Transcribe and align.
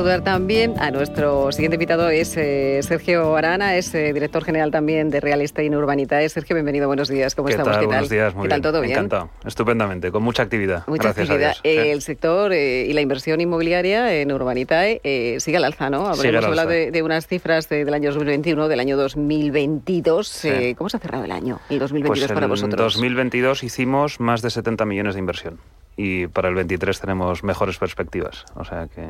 Saludar 0.00 0.24
también 0.24 0.78
a 0.78 0.90
nuestro 0.90 1.52
siguiente 1.52 1.74
invitado, 1.74 2.08
es 2.08 2.34
eh, 2.38 2.80
Sergio 2.82 3.36
Arana, 3.36 3.76
es 3.76 3.94
eh, 3.94 4.14
director 4.14 4.42
general 4.42 4.70
también 4.70 5.10
de 5.10 5.20
Real 5.20 5.42
Estate 5.42 5.66
en 5.66 5.74
Urbanitae. 5.74 6.26
Sergio, 6.30 6.56
bienvenido, 6.56 6.86
buenos 6.86 7.10
días, 7.10 7.34
¿cómo 7.34 7.50
estamos? 7.50 7.72
¿Qué 7.72 7.80
tal? 7.80 7.86
Buenos 7.86 8.08
días, 8.08 8.34
muy 8.34 8.44
¿Qué 8.44 8.48
tal, 8.48 8.62
todo 8.62 8.80
bien? 8.80 8.92
Encantado, 8.92 9.28
estupendamente, 9.44 10.10
con 10.10 10.22
mucha 10.22 10.42
actividad. 10.42 10.84
Mucha 10.86 11.12
Gracias 11.12 11.28
actividad. 11.28 11.50
A 11.50 11.62
Dios. 11.62 11.86
El 11.86 12.00
sector 12.00 12.54
eh, 12.54 12.86
y 12.86 12.94
la 12.94 13.02
inversión 13.02 13.42
inmobiliaria 13.42 14.14
en 14.14 14.32
Urbanitae 14.32 15.02
sigue 15.38 15.58
al 15.58 15.64
alza, 15.64 15.90
¿no? 15.90 16.06
Habremos 16.06 16.46
hablado 16.46 16.70
de, 16.70 16.90
de, 16.90 17.02
unas 17.02 17.26
cifras 17.26 17.68
de, 17.68 17.84
del 17.84 17.92
año 17.92 18.08
2021, 18.08 18.68
del 18.68 18.80
año 18.80 18.96
2022. 18.96 20.26
Sí. 20.26 20.74
¿Cómo 20.78 20.88
se 20.88 20.96
ha 20.96 21.00
cerrado 21.00 21.24
el 21.24 21.32
año, 21.32 21.60
el 21.68 21.78
2022 21.78 22.26
pues 22.26 22.32
para 22.32 22.46
vosotros? 22.46 22.94
En 22.94 23.02
2022 23.02 23.64
hicimos 23.64 24.18
más 24.18 24.40
de 24.40 24.48
70 24.48 24.86
millones 24.86 25.12
de 25.12 25.20
inversión 25.20 25.58
y 25.94 26.26
para 26.26 26.48
el 26.48 26.54
23 26.54 26.98
tenemos 26.98 27.44
mejores 27.44 27.76
perspectivas. 27.76 28.46
O 28.54 28.64
sea 28.64 28.88
que 28.88 29.04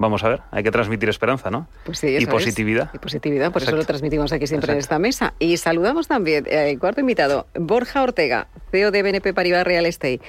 vamos 0.00 0.24
a 0.24 0.30
ver, 0.30 0.40
hay 0.50 0.62
que 0.62 0.70
transmitir 0.70 1.10
esperanza, 1.10 1.50
¿no? 1.50 1.68
Pues 1.84 1.98
sí, 1.98 2.16
y 2.18 2.24
positividad. 2.24 2.88
Es. 2.88 2.94
Y 2.94 2.98
positividad, 2.98 3.52
por 3.52 3.60
Exacto. 3.60 3.76
eso 3.76 3.82
lo 3.82 3.86
transmitimos 3.86 4.32
aquí 4.32 4.46
siempre 4.46 4.72
Exacto. 4.72 4.72
en 4.72 4.78
esta 4.78 4.98
mesa. 4.98 5.34
Y 5.38 5.58
saludamos 5.58 6.08
también 6.08 6.46
al 6.46 6.52
eh, 6.52 6.78
cuarto 6.78 7.00
invitado, 7.00 7.46
Borja 7.54 8.02
Ortega, 8.02 8.48
CEO 8.70 8.90
de 8.90 9.02
BNP 9.02 9.34
Paribas 9.34 9.64
Real 9.64 9.84
Estate. 9.84 10.20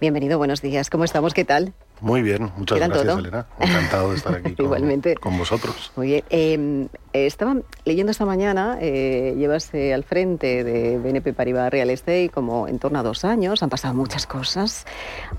Bienvenido, 0.00 0.38
buenos 0.38 0.62
días, 0.62 0.88
¿cómo 0.88 1.04
estamos? 1.04 1.34
¿Qué 1.34 1.44
tal? 1.44 1.74
Muy 2.00 2.22
bien, 2.22 2.50
muchas 2.56 2.78
gracias, 2.78 3.04
todo? 3.04 3.18
Elena. 3.18 3.46
Encantado 3.58 4.10
de 4.10 4.16
estar 4.16 4.34
aquí 4.34 4.54
con, 4.56 4.66
Igualmente. 4.66 5.14
con 5.16 5.36
vosotros. 5.38 5.92
Muy 5.96 6.06
bien. 6.08 6.24
Eh, 6.30 7.26
estaba 7.26 7.56
leyendo 7.84 8.12
esta 8.12 8.24
mañana, 8.24 8.78
eh, 8.80 9.34
llevas 9.36 9.72
eh, 9.74 9.94
al 9.94 10.04
frente 10.04 10.62
de 10.62 10.98
BNP 10.98 11.32
Paribas 11.32 11.70
Real 11.70 11.90
Estate 11.90 12.28
como 12.28 12.68
en 12.68 12.78
torno 12.78 12.98
a 12.98 13.02
dos 13.02 13.24
años, 13.24 13.62
han 13.62 13.70
pasado 13.70 13.94
muchas 13.94 14.26
cosas. 14.26 14.86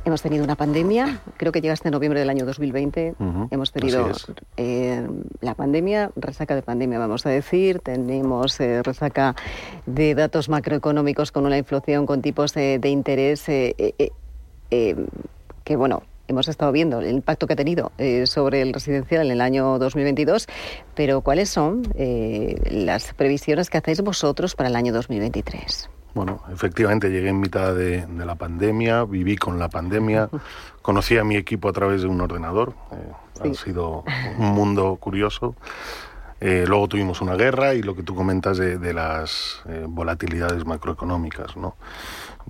Hemos 0.06 0.22
tenido 0.22 0.44
una 0.44 0.56
pandemia, 0.56 1.22
creo 1.38 1.52
que 1.52 1.62
llegaste 1.62 1.88
en 1.88 1.94
noviembre 1.94 2.20
del 2.20 2.30
año 2.30 2.46
2020. 2.46 3.16
Uh 3.18 3.24
-huh. 3.24 3.48
Hemos 3.52 3.72
tenido 3.72 4.10
eh, 4.58 5.08
la 5.42 5.56
pandemia, 5.56 6.12
resaca 6.16 6.56
de 6.56 6.62
pandemia, 6.62 7.00
vamos 7.00 7.26
a 7.26 7.30
decir. 7.30 7.80
Tenemos 7.80 8.60
eh, 8.60 8.84
resaca 8.84 9.36
de 9.86 10.16
datos 10.16 10.50
macroeconómicos 10.50 11.32
con 11.32 11.46
una 11.46 11.58
inflación 11.58 12.06
con 12.06 12.22
tipos 12.22 12.54
de, 12.54 12.80
de 12.80 12.90
interés 12.90 13.46
eh, 13.48 14.12
que, 15.64 15.76
bueno, 15.76 16.04
hemos 16.32 16.48
estado 16.48 16.72
viendo 16.72 17.00
el 17.00 17.10
impacto 17.10 17.48
que 17.48 17.54
ha 17.54 17.56
tenido 17.56 17.92
eh, 17.98 18.26
sobre 18.28 18.62
el 18.62 18.74
residencial 18.74 19.26
en 19.26 19.32
el 19.32 19.42
año 19.42 19.80
2022, 19.80 20.48
pero 20.96 21.22
¿cuáles 21.22 21.50
son 21.50 21.84
eh, 21.96 22.56
las 22.72 23.14
previsiones 23.14 23.70
que 23.70 23.78
hacéis 23.78 24.02
vosotros 24.02 24.56
para 24.56 24.70
el 24.70 24.76
año 24.76 24.94
2023? 24.94 25.90
Bueno, 26.14 26.42
efectivamente 26.52 27.10
llegué 27.10 27.30
en 27.30 27.40
mitad 27.40 27.76
de, 27.76 28.06
de 28.06 28.26
la 28.26 28.36
pandemia, 28.36 29.04
viví 29.04 29.38
con 29.38 29.60
la 29.60 29.70
pandemia, 29.70 30.30
conocí 30.82 31.18
a 31.18 31.24
mi 31.24 31.36
equipo 31.36 31.70
a 31.70 31.74
través 31.74 32.02
de 32.02 32.08
un 32.08 32.20
ordenador, 32.22 32.74
eh, 32.92 33.12
sí. 33.44 33.50
ha 33.50 33.54
sido 33.54 34.04
un 34.38 34.48
mundo 34.48 34.96
curioso. 35.00 35.56
Eh, 36.42 36.64
luego 36.68 36.88
tuvimos 36.88 37.20
una 37.22 37.36
guerra 37.36 37.74
y 37.74 37.82
lo 37.82 37.96
que 37.96 38.04
tú 38.04 38.16
comentas 38.16 38.58
de, 38.58 38.94
las 38.94 39.62
eh, 39.68 39.86
volatilidades 39.88 40.66
macroeconómicas, 40.66 41.58
¿no? 41.58 41.76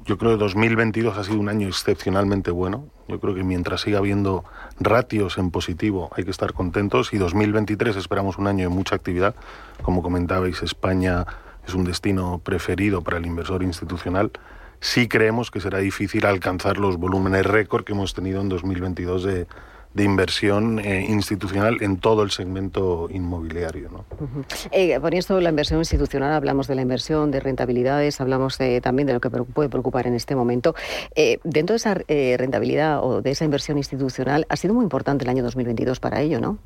Yo 0.05 0.17
creo 0.17 0.31
que 0.31 0.37
2022 0.37 1.17
ha 1.17 1.23
sido 1.23 1.39
un 1.39 1.49
año 1.49 1.67
excepcionalmente 1.67 2.51
bueno. 2.51 2.85
Yo 3.07 3.19
creo 3.19 3.33
que 3.33 3.43
mientras 3.43 3.81
siga 3.81 3.97
habiendo 3.97 4.45
ratios 4.79 5.37
en 5.37 5.49
positivo 5.51 6.09
hay 6.15 6.23
que 6.23 6.31
estar 6.31 6.53
contentos 6.53 7.13
y 7.13 7.17
2023 7.17 7.95
esperamos 7.95 8.37
un 8.37 8.47
año 8.47 8.69
de 8.69 8.75
mucha 8.75 8.95
actividad. 8.95 9.35
Como 9.81 10.03
comentabais, 10.03 10.61
España 10.61 11.25
es 11.67 11.73
un 11.73 11.83
destino 11.83 12.39
preferido 12.43 13.01
para 13.01 13.17
el 13.17 13.25
inversor 13.25 13.63
institucional. 13.63 14.31
Sí 14.79 15.09
creemos 15.09 15.51
que 15.51 15.59
será 15.59 15.79
difícil 15.79 16.25
alcanzar 16.25 16.77
los 16.77 16.97
volúmenes 16.97 17.45
récord 17.45 17.83
que 17.83 17.93
hemos 17.93 18.13
tenido 18.13 18.39
en 18.39 18.49
2022 18.49 19.23
de, 19.23 19.47
de 19.93 20.03
inversión 20.03 20.79
eh, 20.79 21.05
institucional 21.09 21.77
en 21.81 21.97
todo 21.97 22.21
el 22.23 22.31
segmento 22.31 23.07
inmobiliario. 23.11 23.89
¿no? 23.89 24.05
Uh 24.19 24.27
-huh. 24.27 24.69
eh, 24.71 24.99
por 24.99 25.15
esto, 25.15 25.39
la 25.41 25.49
inversión 25.49 25.79
institucional, 25.79 26.31
hablamos 26.33 26.67
de 26.67 26.75
la 26.75 26.81
inversión, 26.81 27.31
de 27.31 27.39
rentabilidades, 27.39 28.21
hablamos 28.21 28.57
de, 28.57 28.81
también 28.81 29.07
de 29.07 29.13
lo 29.13 29.19
que 29.19 29.29
puede 29.29 29.69
preocupar 29.69 30.05
en 30.05 30.13
este 30.13 30.35
momento. 30.35 30.75
Eh, 31.15 31.39
dentro 31.43 31.73
de 31.73 31.77
esa 31.77 31.97
eh, 32.07 32.35
rentabilidad 32.37 33.03
o 33.03 33.21
de 33.21 33.31
esa 33.31 33.45
inversión 33.45 33.77
institucional, 33.77 34.45
ha 34.49 34.55
sido 34.55 34.73
muy 34.73 34.83
importante 34.83 35.23
el 35.23 35.29
año 35.29 35.43
2022 35.43 35.99
para 35.99 36.21
ello, 36.21 36.39
¿no? 36.39 36.57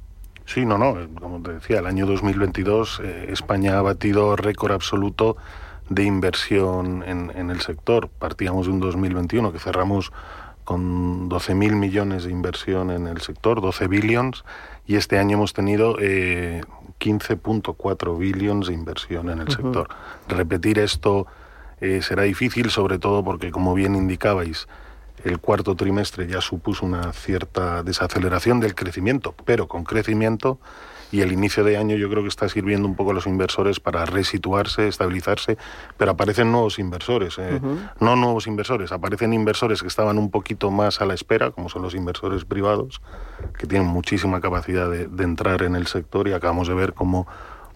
Sí, 0.45 0.65
no, 0.65 0.77
no, 0.77 0.97
como 1.19 1.41
te 1.41 1.53
decía, 1.53 1.79
el 1.79 1.85
año 1.85 2.05
2022 2.05 3.01
eh, 3.03 3.27
España 3.29 3.79
ha 3.79 3.81
batido 3.81 4.35
récord 4.35 4.73
absoluto 4.73 5.37
de 5.89 6.03
inversión 6.03 7.03
en, 7.07 7.31
en 7.35 7.49
el 7.49 7.61
sector. 7.61 8.09
Partíamos 8.09 8.65
de 8.65 8.73
un 8.73 8.79
2021 8.81 9.53
que 9.53 9.59
cerramos 9.59 10.11
con 10.63 11.29
12.000 11.29 11.75
millones 11.75 12.23
de 12.23 12.31
inversión 12.31 12.91
en 12.91 13.07
el 13.07 13.21
sector, 13.21 13.61
12 13.61 13.87
billions, 13.87 14.43
y 14.85 14.95
este 14.95 15.19
año 15.19 15.37
hemos 15.37 15.53
tenido 15.53 15.97
eh, 15.99 16.61
15.4 16.99 18.17
billions 18.17 18.67
de 18.67 18.73
inversión 18.73 19.29
en 19.29 19.39
el 19.39 19.49
uh 19.49 19.51
-huh. 19.51 19.55
sector. 19.55 19.87
Repetir 20.27 20.79
esto 20.79 21.27
eh, 21.81 22.01
será 22.01 22.23
difícil, 22.23 22.69
sobre 22.69 22.99
todo 22.99 23.23
porque, 23.23 23.51
como 23.51 23.73
bien 23.73 23.95
indicabais, 23.95 24.67
el 25.23 25.39
cuarto 25.39 25.75
trimestre 25.75 26.27
ya 26.27 26.41
supuso 26.41 26.85
una 26.85 27.13
cierta 27.13 27.83
desaceleración 27.83 28.59
del 28.59 28.75
crecimiento, 28.75 29.33
pero 29.45 29.67
con 29.67 29.83
crecimiento 29.83 30.59
y 31.13 31.21
el 31.21 31.31
inicio 31.31 31.63
de 31.63 31.77
año 31.77 31.95
yo 31.95 32.09
creo 32.09 32.23
que 32.23 32.27
está 32.27 32.49
sirviendo 32.49 32.87
un 32.87 32.95
poco 32.95 33.11
a 33.11 33.13
los 33.13 33.27
inversores 33.27 33.79
para 33.79 34.03
resituarse, 34.05 34.87
estabilizarse, 34.87 35.59
pero 35.95 36.09
aparecen 36.09 36.51
nuevos 36.51 36.79
inversores, 36.79 37.37
eh, 37.37 37.59
uh 37.61 37.65
-huh. 37.65 37.91
no 37.99 38.15
nuevos 38.15 38.47
inversores, 38.47 38.91
aparecen 38.91 39.31
inversores 39.31 39.81
que 39.83 39.87
estaban 39.87 40.17
un 40.17 40.31
poquito 40.31 40.71
más 40.71 41.01
a 41.01 41.05
la 41.05 41.13
espera, 41.13 41.51
como 41.51 41.69
son 41.69 41.83
los 41.83 41.93
inversores 41.93 42.45
privados, 42.45 42.99
que 43.59 43.67
tienen 43.67 43.87
muchísima 43.87 44.41
capacidad 44.41 44.89
de, 44.89 45.07
de 45.07 45.23
entrar 45.23 45.61
en 45.61 45.75
el 45.75 45.85
sector 45.85 46.27
y 46.27 46.33
acabamos 46.33 46.67
de 46.67 46.73
ver 46.73 46.93
cómo 46.93 47.27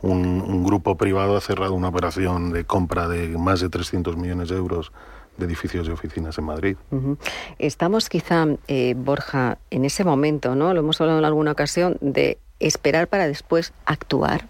un, 0.02 0.42
un 0.42 0.64
grupo 0.64 0.98
privado 0.98 1.38
ha 1.38 1.42
cerrado 1.42 1.76
una 1.76 1.90
operación 1.90 2.52
de 2.52 2.64
compra 2.66 3.08
de 3.08 3.38
más 3.38 3.62
de 3.62 3.70
300 3.70 4.18
millones 4.18 4.50
de 4.50 4.56
euros 4.58 4.92
de 5.38 5.46
edificios 5.46 5.88
y 5.88 5.92
oficinas 5.92 6.36
en 6.40 6.46
Madrid. 6.46 6.78
Uh 6.90 6.96
-huh. 6.96 7.18
Estamos 7.60 8.10
quizá, 8.10 8.48
eh, 8.68 8.96
Borja, 8.98 9.60
en 9.70 9.86
ese 9.86 10.04
momento, 10.04 10.56
¿no? 10.56 10.74
Lo 10.74 10.80
hemos 10.80 11.00
hablado 11.00 11.20
en 11.20 11.26
alguna 11.26 11.52
ocasión, 11.52 11.98
de 12.02 12.40
esperar 12.60 13.08
para 13.08 13.28
después 13.28 13.74
actuar. 13.86 14.46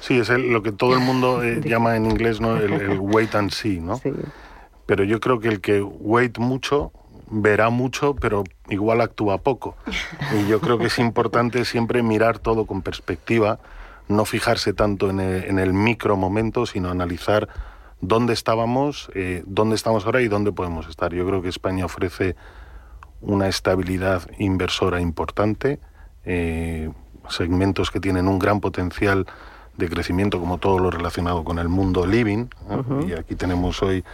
Sí, 0.00 0.18
es 0.18 0.30
el, 0.30 0.52
lo 0.52 0.62
que 0.62 0.72
todo 0.72 0.94
el 0.94 1.00
mundo 1.04 1.42
eh, 1.42 1.60
llama 1.64 1.96
en 1.96 2.06
inglés 2.06 2.40
¿no? 2.40 2.56
el, 2.56 2.72
el, 2.72 2.98
wait 3.00 3.34
and 3.34 3.50
see, 3.50 3.80
¿no? 3.80 3.96
Sí. 3.98 4.12
Pero 4.86 5.04
yo 5.04 5.20
creo 5.20 5.40
que 5.40 5.48
el 5.48 5.60
que 5.60 5.80
wait 5.80 6.38
mucho 6.38 6.92
verá 7.32 7.70
mucho, 7.70 8.14
pero 8.14 8.44
igual 8.68 9.00
actúa 9.00 9.38
poco. 9.38 9.74
Y 10.38 10.48
yo 10.48 10.60
creo 10.60 10.78
que 10.78 10.86
es 10.86 10.98
importante 11.00 11.64
siempre 11.64 12.02
mirar 12.02 12.38
todo 12.38 12.66
con 12.66 12.82
perspectiva, 12.82 13.58
no 14.08 14.24
fijarse 14.24 14.74
tanto 14.74 15.08
en 15.08 15.20
el, 15.20 15.44
en 15.44 15.58
el 15.58 15.72
micro 15.72 16.16
momento, 16.16 16.66
sino 16.66 16.90
analizar 16.90 17.48
dónde 18.02 18.34
estábamos, 18.34 19.10
eh, 19.14 19.42
dónde 19.46 19.76
estamos 19.76 20.04
ahora 20.04 20.20
y 20.20 20.28
dónde 20.28 20.52
podemos 20.52 20.88
estar. 20.88 21.14
Yo 21.14 21.26
creo 21.26 21.40
que 21.40 21.48
España 21.48 21.86
ofrece 21.86 22.36
una 23.22 23.48
estabilidad 23.48 24.28
inversora 24.38 25.00
importante, 25.00 25.80
eh, 26.24 26.90
segmentos 27.28 27.90
que 27.90 28.00
tienen 28.00 28.28
un 28.28 28.38
gran 28.38 28.60
potencial 28.60 29.26
de 29.76 29.88
crecimiento, 29.88 30.38
como 30.38 30.58
todo 30.58 30.78
lo 30.78 30.90
relacionado 30.90 31.44
con 31.44 31.58
el 31.58 31.68
mundo 31.68 32.06
living. 32.06 32.46
-huh. 32.68 33.08
Y 33.08 33.12
aquí 33.14 33.34
tenemos 33.34 33.82
hoy 33.82 34.04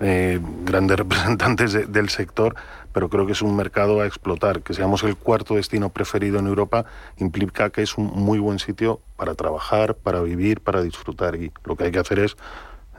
eh, 0.00 0.40
grandes 0.64 0.98
representantes 1.04 1.72
de, 1.72 1.86
del 1.86 2.08
sector, 2.08 2.54
pero 2.92 3.08
creo 3.08 3.26
que 3.26 3.32
es 3.32 3.42
un 3.42 3.56
mercado 3.56 4.00
a 4.00 4.06
explotar. 4.06 4.62
Que 4.62 4.74
seamos 4.74 5.02
el 5.04 5.16
cuarto 5.16 5.54
destino 5.54 5.90
preferido 5.90 6.38
en 6.38 6.46
Europa 6.46 6.86
implica 7.18 7.70
que 7.70 7.82
es 7.82 7.96
un 7.96 8.06
muy 8.06 8.38
buen 8.38 8.58
sitio 8.58 9.00
para 9.16 9.34
trabajar, 9.34 9.94
para 9.94 10.20
vivir, 10.20 10.60
para 10.60 10.82
disfrutar. 10.82 11.36
Y 11.36 11.52
lo 11.64 11.76
que 11.76 11.84
hay 11.84 11.92
que 11.92 11.98
hacer 11.98 12.18
es 12.18 12.36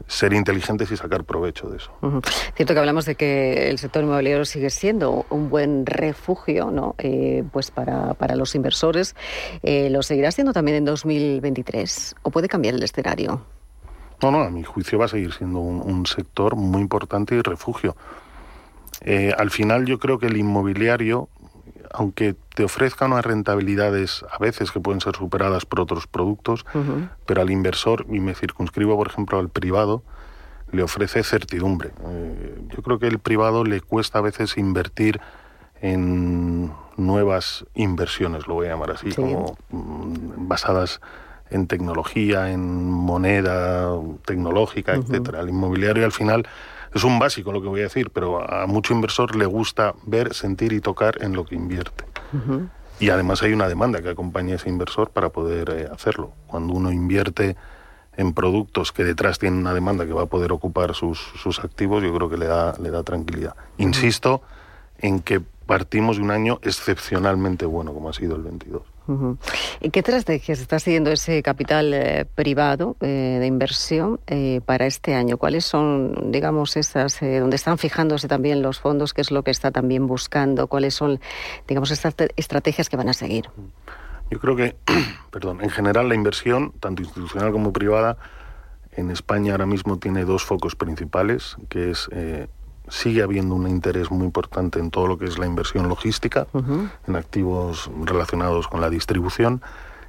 ser 0.07 0.33
inteligentes 0.33 0.91
y 0.91 0.97
sacar 0.97 1.23
provecho 1.23 1.69
de 1.69 1.77
eso. 1.77 1.91
Uh 2.01 2.07
-huh. 2.07 2.27
Cierto 2.55 2.73
que 2.73 2.79
hablamos 2.79 3.05
de 3.05 3.15
que 3.15 3.69
el 3.69 3.77
sector 3.79 4.03
inmobiliario 4.03 4.45
sigue 4.45 4.69
siendo 4.69 5.25
un 5.29 5.49
buen 5.49 5.85
refugio 5.85 6.71
¿no? 6.71 6.95
Eh, 6.97 7.43
pues 7.51 7.71
para, 7.71 8.13
para, 8.13 8.35
los 8.35 8.55
inversores. 8.55 9.15
Eh, 9.63 9.89
¿Lo 9.89 10.03
seguirá 10.03 10.31
siendo 10.31 10.53
también 10.53 10.77
en 10.77 10.85
2023? 10.85 12.15
¿O 12.23 12.31
puede 12.31 12.47
cambiar 12.47 12.75
el 12.75 12.83
escenario? 12.83 13.41
No, 14.21 14.31
no, 14.31 14.41
a 14.41 14.49
mi 14.49 14.63
juicio 14.63 14.97
va 14.97 15.05
a 15.05 15.09
seguir 15.09 15.33
siendo 15.33 15.59
un, 15.59 15.81
un 15.81 16.05
sector 16.05 16.55
muy 16.55 16.81
importante 16.81 17.35
y 17.35 17.41
refugio. 17.41 17.95
Eh, 19.01 19.31
al 19.37 19.51
final 19.51 19.85
yo 19.85 19.99
creo 19.99 20.17
que 20.17 20.27
el 20.27 20.37
inmobiliario, 20.37 21.29
aunque 21.91 22.35
te 22.55 22.63
ofrezca 22.63 23.05
unas 23.05 23.25
rentabilidades 23.25 24.25
a 24.31 24.37
veces 24.39 24.71
que 24.71 24.79
pueden 24.79 25.01
ser 25.01 25.15
superadas 25.15 25.65
por 25.65 25.79
otros 25.79 26.07
productos, 26.07 26.65
uh 26.73 26.79
-huh. 26.79 27.09
pero 27.25 27.41
al 27.41 27.49
inversor, 27.49 28.05
y 28.09 28.19
me 28.19 28.33
circunscribo 28.33 28.95
por 28.95 29.07
ejemplo 29.07 29.39
al 29.39 29.49
privado, 29.49 30.03
le 30.71 30.83
ofrece 30.83 31.23
certidumbre. 31.23 31.91
Eh, 32.09 32.61
yo 32.75 32.81
creo 32.81 32.99
que 32.99 33.07
el 33.07 33.19
privado 33.19 33.63
le 33.63 33.81
cuesta 33.81 34.19
a 34.19 34.21
veces 34.21 34.57
invertir 34.57 35.19
en 35.81 36.71
nuevas 36.97 37.65
inversiones, 37.75 38.47
lo 38.47 38.55
voy 38.55 38.67
a 38.67 38.71
llamar 38.71 38.91
así, 38.91 39.11
como 39.13 39.57
mm, 39.69 40.47
basadas 40.47 40.99
en 41.49 41.67
tecnología, 41.67 42.51
en 42.51 42.89
moneda 42.89 43.89
tecnológica, 44.25 44.95
etcétera. 44.95 45.41
El 45.41 45.49
inmobiliario 45.49 46.05
al 46.05 46.11
final 46.11 46.47
es 46.93 47.03
un 47.03 47.19
básico 47.19 47.51
lo 47.51 47.61
que 47.61 47.67
voy 47.67 47.81
a 47.81 47.83
decir, 47.83 48.09
pero 48.11 48.49
a 48.49 48.65
mucho 48.67 48.93
inversor 48.93 49.35
le 49.35 49.45
gusta 49.45 49.93
ver, 50.05 50.33
sentir 50.33 50.73
y 50.73 50.81
tocar 50.81 51.21
en 51.21 51.33
lo 51.33 51.45
que 51.45 51.55
invierte. 51.55 52.05
Y 52.99 53.09
además 53.09 53.43
hay 53.43 53.53
una 53.53 53.67
demanda 53.67 54.01
que 54.01 54.09
acompaña 54.09 54.53
a 54.53 54.55
ese 54.55 54.69
inversor 54.69 55.11
para 55.11 55.29
poder 55.29 55.69
eh, 55.69 55.87
hacerlo. 55.91 56.31
Cuando 56.47 56.73
uno 56.73 56.91
invierte 56.91 57.55
en 58.15 58.33
productos 58.33 58.91
que 58.91 59.03
detrás 59.03 59.37
tienen 59.37 59.59
una 59.59 59.73
demanda 59.73 60.05
que 60.05 60.13
va 60.13 60.23
a 60.23 60.25
poder 60.25 60.51
ocupar 60.51 60.95
sus, 60.95 61.19
sus 61.41 61.59
activos, 61.59 62.01
yo 62.01 62.13
creo 62.13 62.29
que 62.29 62.37
le 62.37 62.47
da, 62.47 62.73
le 62.81 62.89
da 62.89 63.03
tranquilidad. 63.03 63.55
Insisto 63.77 64.41
en 64.97 65.19
que 65.19 65.41
partimos 65.67 66.17
de 66.17 66.23
un 66.23 66.31
año 66.31 66.59
excepcionalmente 66.63 67.67
bueno 67.67 67.93
como 67.93 68.09
ha 68.09 68.13
sido 68.13 68.35
el 68.35 68.41
22. 68.41 68.81
¿Y 69.79 69.89
qué 69.89 69.99
estrategias 69.99 70.59
está 70.59 70.79
siguiendo 70.79 71.11
ese 71.11 71.41
capital 71.41 71.93
eh, 71.93 72.25
privado 72.35 72.97
eh, 72.99 73.37
de 73.39 73.45
inversión 73.45 74.19
eh, 74.27 74.59
para 74.65 74.85
este 74.85 75.15
año? 75.15 75.37
¿Cuáles 75.37 75.63
son, 75.65 76.31
digamos, 76.31 76.75
esas, 76.75 77.19
donde 77.21 77.55
están 77.55 77.77
fijándose 77.77 78.27
también 78.27 78.61
los 78.61 78.79
fondos? 78.79 79.13
¿Qué 79.13 79.21
es 79.21 79.31
lo 79.31 79.43
que 79.43 79.51
está 79.51 79.71
también 79.71 80.07
buscando? 80.07 80.67
¿Cuáles 80.67 80.93
son, 80.93 81.21
digamos, 81.67 81.91
estas 81.91 82.15
estrategias 82.35 82.89
que 82.89 82.97
van 82.97 83.07
a 83.07 83.13
seguir? 83.13 83.49
Yo 84.29 84.39
creo 84.39 84.55
que, 84.57 84.75
perdón, 85.31 85.61
en 85.61 85.69
general 85.69 86.09
la 86.09 86.15
inversión, 86.15 86.73
tanto 86.79 87.01
institucional 87.01 87.53
como 87.53 87.71
privada, 87.71 88.17
en 88.91 89.11
España 89.11 89.53
ahora 89.53 89.67
mismo 89.67 89.99
tiene 89.99 90.25
dos 90.25 90.43
focos 90.43 90.75
principales, 90.75 91.55
que 91.69 91.91
es 91.91 92.09
sigue 92.89 93.21
habiendo 93.21 93.55
un 93.55 93.67
interés 93.67 94.11
muy 94.11 94.25
importante 94.25 94.79
en 94.79 94.91
todo 94.91 95.07
lo 95.07 95.17
que 95.17 95.25
es 95.25 95.37
la 95.37 95.45
inversión 95.45 95.89
logística, 95.89 96.47
en 97.07 97.15
activos 97.15 97.89
relacionados 98.03 98.67
con 98.67 98.81
la 98.81 98.89
distribución, 98.89 99.61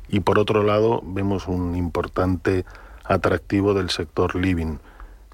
y 0.09 0.21
por 0.21 0.39
otro 0.39 0.63
lado 0.63 1.03
vemos 1.05 1.49
un 1.49 1.77
importante 1.77 2.65
atractivo 3.05 3.75
del 3.75 3.91
sector 3.91 4.35
living. 4.35 4.79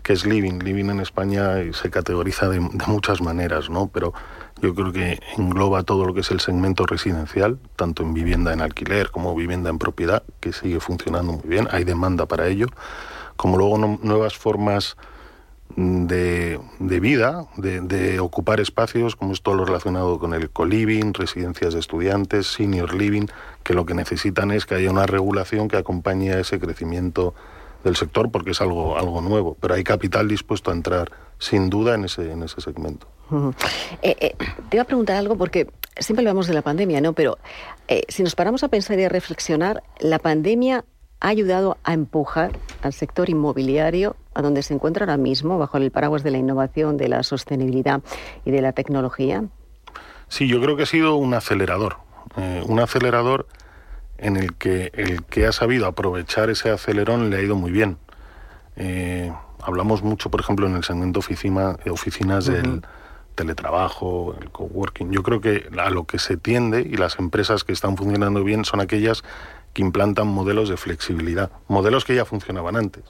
¿Qué 0.02 0.12
es 0.12 0.26
living? 0.26 0.58
Living 0.58 0.91
en 0.91 1.00
España 1.00 1.55
se 1.73 1.91
categoriza 1.91 2.49
de, 2.49 2.61
muchas 2.61 3.23
maneras, 3.23 3.70
¿no? 3.70 3.87
Pero 3.87 4.12
yo 4.61 4.75
creo 4.75 4.93
que 4.93 5.19
engloba 5.38 5.82
todo 5.82 6.05
lo 6.05 6.12
que 6.12 6.20
es 6.20 6.31
el 6.31 6.41
segmento 6.41 6.85
residencial, 6.85 7.58
tanto 7.76 8.02
en 8.02 8.12
vivienda 8.12 8.52
en 8.52 8.61
alquiler 8.61 9.11
como 9.11 9.35
vivienda 9.35 9.70
en 9.70 9.79
propiedad, 9.79 10.23
que 10.41 10.52
sigue 10.52 10.81
funcionando 10.81 11.32
muy 11.32 11.49
bien, 11.49 11.69
hay 11.70 11.85
demanda 11.85 12.26
para 12.26 12.49
ello, 12.49 12.67
como 13.37 13.56
luego 13.56 13.79
nuevas 13.79 14.37
formas 14.37 14.96
de, 15.77 16.61
vida, 17.01 17.47
de, 17.57 18.21
ocupar 18.21 18.61
espacios, 18.61 19.17
como 19.17 19.33
es 19.33 19.43
todo 19.43 19.55
lo 19.55 19.65
relacionado 19.65 20.19
con 20.19 20.35
el 20.35 20.51
co-living, 20.51 21.13
residencias 21.15 21.75
de 21.75 21.81
estudiantes, 21.81 22.47
senior 22.47 22.95
living, 22.95 23.27
que 23.63 23.75
lo 23.75 23.85
que 23.85 23.95
necesitan 23.95 24.51
es 24.51 24.67
que 24.67 24.77
haya 24.77 24.91
una 24.91 25.07
regulación 25.07 25.69
que 25.69 25.77
acompañe 25.77 26.33
a 26.33 26.41
ese 26.41 26.61
crecimiento 26.61 27.35
del 27.83 27.97
sector, 27.97 28.31
porque 28.31 28.53
es 28.53 28.61
algo, 28.61 28.97
algo 28.97 29.21
nuevo. 29.21 29.57
Pero 29.61 29.75
hay 29.75 29.85
capital 29.85 30.29
dispuesto 30.29 30.71
a 30.71 30.75
entrar, 30.75 31.11
sin 31.39 31.71
duda, 31.71 31.95
en 31.95 32.05
ese, 32.05 32.31
en 32.31 32.43
ese 32.43 32.61
segmento. 32.61 33.09
Eh, 34.03 34.17
eh, 34.21 34.35
te 34.69 34.77
iba 34.77 34.83
a 34.83 34.87
preguntar 34.87 35.17
algo 35.17 35.37
porque 35.37 35.69
siempre 35.99 36.23
hablamos 36.23 36.47
de 36.47 36.55
la 36.55 36.63
pandemia, 36.63 37.01
¿no? 37.01 37.15
Pero 37.15 37.39
eh, 37.89 38.03
si 38.09 38.23
nos 38.23 38.35
paramos 38.35 38.63
a 38.63 38.69
pensar 38.69 38.99
y 38.99 39.05
a 39.05 39.09
reflexionar, 39.09 39.83
la 39.99 40.19
pandemia 40.19 40.85
ha 41.21 41.29
ayudado 41.29 41.79
a 41.85 41.95
empujar 41.95 42.53
al 42.83 42.93
sector 42.93 43.31
inmobiliario 43.31 44.17
a 44.35 44.43
donde 44.43 44.63
se 44.63 44.75
encuentra 44.75 45.05
ahora 45.05 45.17
mismo, 45.17 45.59
bajo 45.59 45.77
el 45.79 45.91
paraguas 45.91 46.23
de 46.23 46.31
la 46.31 46.39
innovación, 46.39 46.97
de 46.97 47.09
la 47.09 47.23
sostenibilidad 47.23 48.03
y 48.45 48.51
de 48.51 48.63
la 48.63 48.73
tecnología? 48.73 49.45
Sí, 50.29 50.49
yo 50.49 50.61
creo 50.61 50.77
que 50.77 50.83
ha 50.83 50.87
sido 50.87 51.17
un 51.17 51.35
acelerador, 51.35 51.99
eh, 52.37 52.63
un 52.67 52.81
acelerador 52.81 53.47
en 54.19 54.37
el 54.37 54.55
que 54.55 54.91
el 54.95 55.25
que 55.25 55.47
ha 55.47 55.53
sabido 55.53 55.87
aprovechar 55.87 56.51
ese 56.51 56.71
acelerón 56.71 57.31
le 57.31 57.37
ha 57.37 57.43
ido 57.43 57.57
muy 57.57 57.71
bien. 57.71 57.99
Eh, 58.77 59.33
hablamos 59.63 60.03
mucho, 60.03 60.31
por 60.31 60.41
ejemplo, 60.41 60.67
en 60.67 60.77
el 60.77 60.85
segmento 60.85 61.21
oficina, 61.21 61.77
oficinas 61.91 62.47
del 62.47 62.83
teletrabajo, 63.35 64.37
el 64.41 64.51
coworking. 64.51 65.11
Yo 65.11 65.23
creo 65.23 65.41
que 65.41 65.69
a 65.79 65.91
lo 65.91 66.05
que 66.05 66.19
se 66.19 66.37
tiende 66.37 66.83
y 66.83 66.97
las 66.97 67.19
empresas 67.19 67.65
que 67.65 67.73
están 67.73 67.97
funcionando 67.97 68.45
bien 68.45 68.65
son 68.65 68.81
aquellas 68.81 69.25
que 69.73 69.83
implantan 69.83 70.29
modelos 70.29 70.69
de 70.69 70.77
flexibilidad, 70.77 71.51
modelos 71.69 72.05
que 72.05 72.15
ya 72.15 72.25
funcionaban 72.25 72.77
antes. 72.77 73.05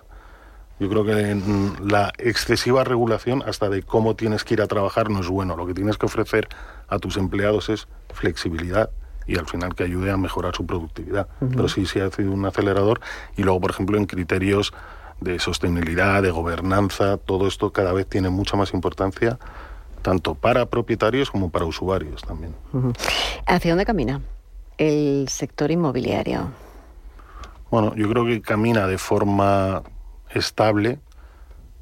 Yo 0.80 0.88
creo 0.88 1.04
que 1.04 1.40
la 1.84 2.12
excesiva 2.18 2.84
regulación 2.84 3.42
hasta 3.46 3.68
de 3.68 3.82
cómo 3.82 4.16
tienes 4.16 4.44
que 4.44 4.54
ir 4.54 4.62
a 4.62 4.66
trabajar 4.66 5.08
no 5.08 5.20
es 5.20 5.28
bueno. 5.28 5.56
Lo 5.56 5.66
que 5.66 5.74
tienes 5.74 5.98
que 5.98 6.06
ofrecer 6.06 6.48
a 6.88 6.98
tus 6.98 7.16
empleados 7.16 7.68
es 7.68 7.86
flexibilidad 8.12 8.90
y 9.26 9.38
al 9.38 9.46
final 9.46 9.74
que 9.74 9.84
ayude 9.84 10.10
a 10.10 10.16
mejorar 10.16 10.54
su 10.54 10.66
productividad. 10.66 11.28
Pero 11.38 11.68
sí, 11.68 11.86
sí 11.86 12.00
ha 12.00 12.10
sido 12.10 12.32
un 12.32 12.44
acelerador. 12.44 13.00
Y 13.36 13.42
luego, 13.42 13.60
por 13.60 13.70
ejemplo, 13.70 13.96
en 13.96 14.06
criterios 14.06 14.74
de 15.20 15.38
sostenibilidad, 15.38 16.22
de 16.22 16.30
gobernanza, 16.30 17.18
todo 17.18 17.46
esto 17.46 17.72
cada 17.72 17.92
vez 17.92 18.06
tiene 18.06 18.28
mucha 18.28 18.56
más 18.56 18.74
importancia, 18.74 19.38
tanto 20.02 20.34
para 20.34 20.66
propietarios 20.66 21.30
como 21.30 21.50
para 21.50 21.64
usuarios 21.64 22.22
también. 22.22 22.54
¿Hacia 23.46 23.70
dónde 23.70 23.86
camina? 23.86 24.20
el 24.78 25.28
sector 25.28 25.70
inmobiliario? 25.70 26.48
Bueno, 27.70 27.94
yo 27.96 28.08
creo 28.08 28.24
que 28.24 28.40
camina 28.40 28.86
de 28.86 28.98
forma 28.98 29.82
estable 30.34 30.98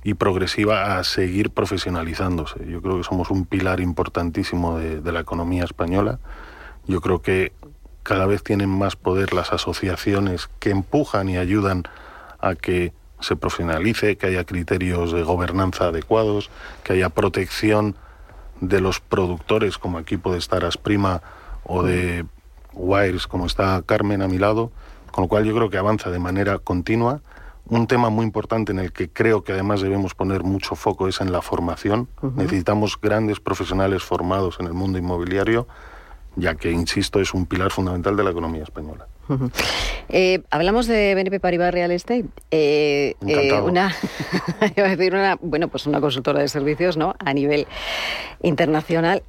y 0.04 0.14
progresiva 0.14 0.98
a 0.98 1.04
seguir 1.04 1.50
profesionalizándose. 1.50 2.66
Yo 2.66 2.82
creo 2.82 2.98
que 2.98 3.04
somos 3.04 3.30
un 3.30 3.46
pilar 3.46 3.80
importantísimo 3.80 4.78
de, 4.78 5.12
la 5.12 5.20
economía 5.20 5.64
española. 5.64 6.18
Yo 6.86 7.00
creo 7.00 7.22
que 7.22 7.52
cada 8.02 8.26
vez 8.26 8.42
tienen 8.42 8.68
más 8.68 8.96
poder 8.96 9.32
las 9.32 9.52
asociaciones 9.52 10.48
que 10.58 10.70
empujan 10.70 11.28
y 11.28 11.36
ayudan 11.36 11.84
a 12.40 12.56
que 12.56 12.92
se 13.20 13.36
profesionalice, 13.36 14.16
que 14.16 14.26
haya 14.26 14.44
criterios 14.44 15.12
de 15.12 15.22
gobernanza 15.22 15.86
adecuados, 15.86 16.50
que 16.82 16.94
haya 16.94 17.08
protección 17.08 17.94
de 18.60 18.80
los 18.80 18.98
productores, 18.98 19.78
como 19.78 19.98
aquí 19.98 20.16
puede 20.16 20.38
estar 20.38 20.64
Asprima, 20.64 21.22
o 21.64 21.84
de 21.84 22.26
Wires, 22.72 23.28
como 23.28 23.46
está 23.46 23.80
Carmen 23.86 24.22
a 24.22 24.28
mi 24.28 24.38
lado, 24.38 24.72
con 25.12 25.22
lo 25.22 25.28
cual 25.28 25.44
yo 25.44 25.54
creo 25.54 25.70
que 25.70 25.78
avanza 25.78 26.10
de 26.10 26.18
manera 26.18 26.58
continua. 26.58 27.20
Un 27.68 27.86
tema 27.86 28.10
muy 28.10 28.24
importante 28.24 28.72
en 28.72 28.78
el 28.78 28.92
que 28.92 29.08
creo 29.08 29.44
que 29.44 29.52
además 29.52 29.80
debemos 29.80 30.14
poner 30.14 30.42
mucho 30.42 30.74
foco 30.74 31.08
es 31.08 31.20
en 31.20 31.32
la 31.32 31.42
formación. 31.42 32.08
Necesitamos 32.36 33.00
grandes 33.00 33.40
profesionales 33.40 34.02
formados 34.02 34.58
en 34.60 34.66
el 34.66 34.74
mundo 34.74 34.98
inmobiliario, 34.98 35.66
ya 36.36 36.54
que, 36.54 36.70
insisto, 36.70 37.20
es 37.20 37.34
un 37.34 37.46
pilar 37.46 37.70
fundamental 37.70 38.16
de 38.16 38.24
la 38.24 38.30
economía 38.30 38.64
española. 38.64 39.06
Eh, 40.08 40.42
hablamos 40.50 40.86
de 40.86 41.14
BNP 41.14 41.40
Paribas 41.40 41.72
Real 41.72 41.90
Estate. 41.90 42.26
Eh, 42.50 43.14
eh, 43.26 43.60
una, 43.60 43.94
iba 44.76 44.86
a 44.86 44.90
decir 44.96 45.14
una, 45.14 45.38
bueno, 45.40 45.68
pues 45.68 45.86
una 45.86 46.00
consultora 46.00 46.40
de 46.40 46.48
servicios, 46.48 46.96
¿no? 46.96 47.14
A 47.18 47.32
nivel 47.32 47.66
internacional, 48.42 49.22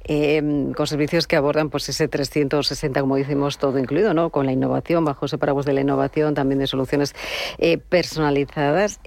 con 0.76 0.86
servicios 0.86 1.26
que 1.26 1.36
abordan, 1.36 1.70
pues 1.70 1.88
ese 1.88 2.08
360, 2.08 3.00
como 3.00 3.16
decimos, 3.16 3.58
todo 3.58 3.78
incluido, 3.78 4.12
¿no? 4.12 4.30
Con 4.30 4.46
la 4.46 4.52
innovación, 4.52 5.04
bajo 5.04 5.26
ese 5.26 5.38
paraguas 5.38 5.66
de 5.66 5.72
la 5.72 5.80
innovación, 5.80 6.34
también 6.34 6.58
de 6.58 6.66
soluciones 6.66 7.14
personalizadas. 7.88 9.00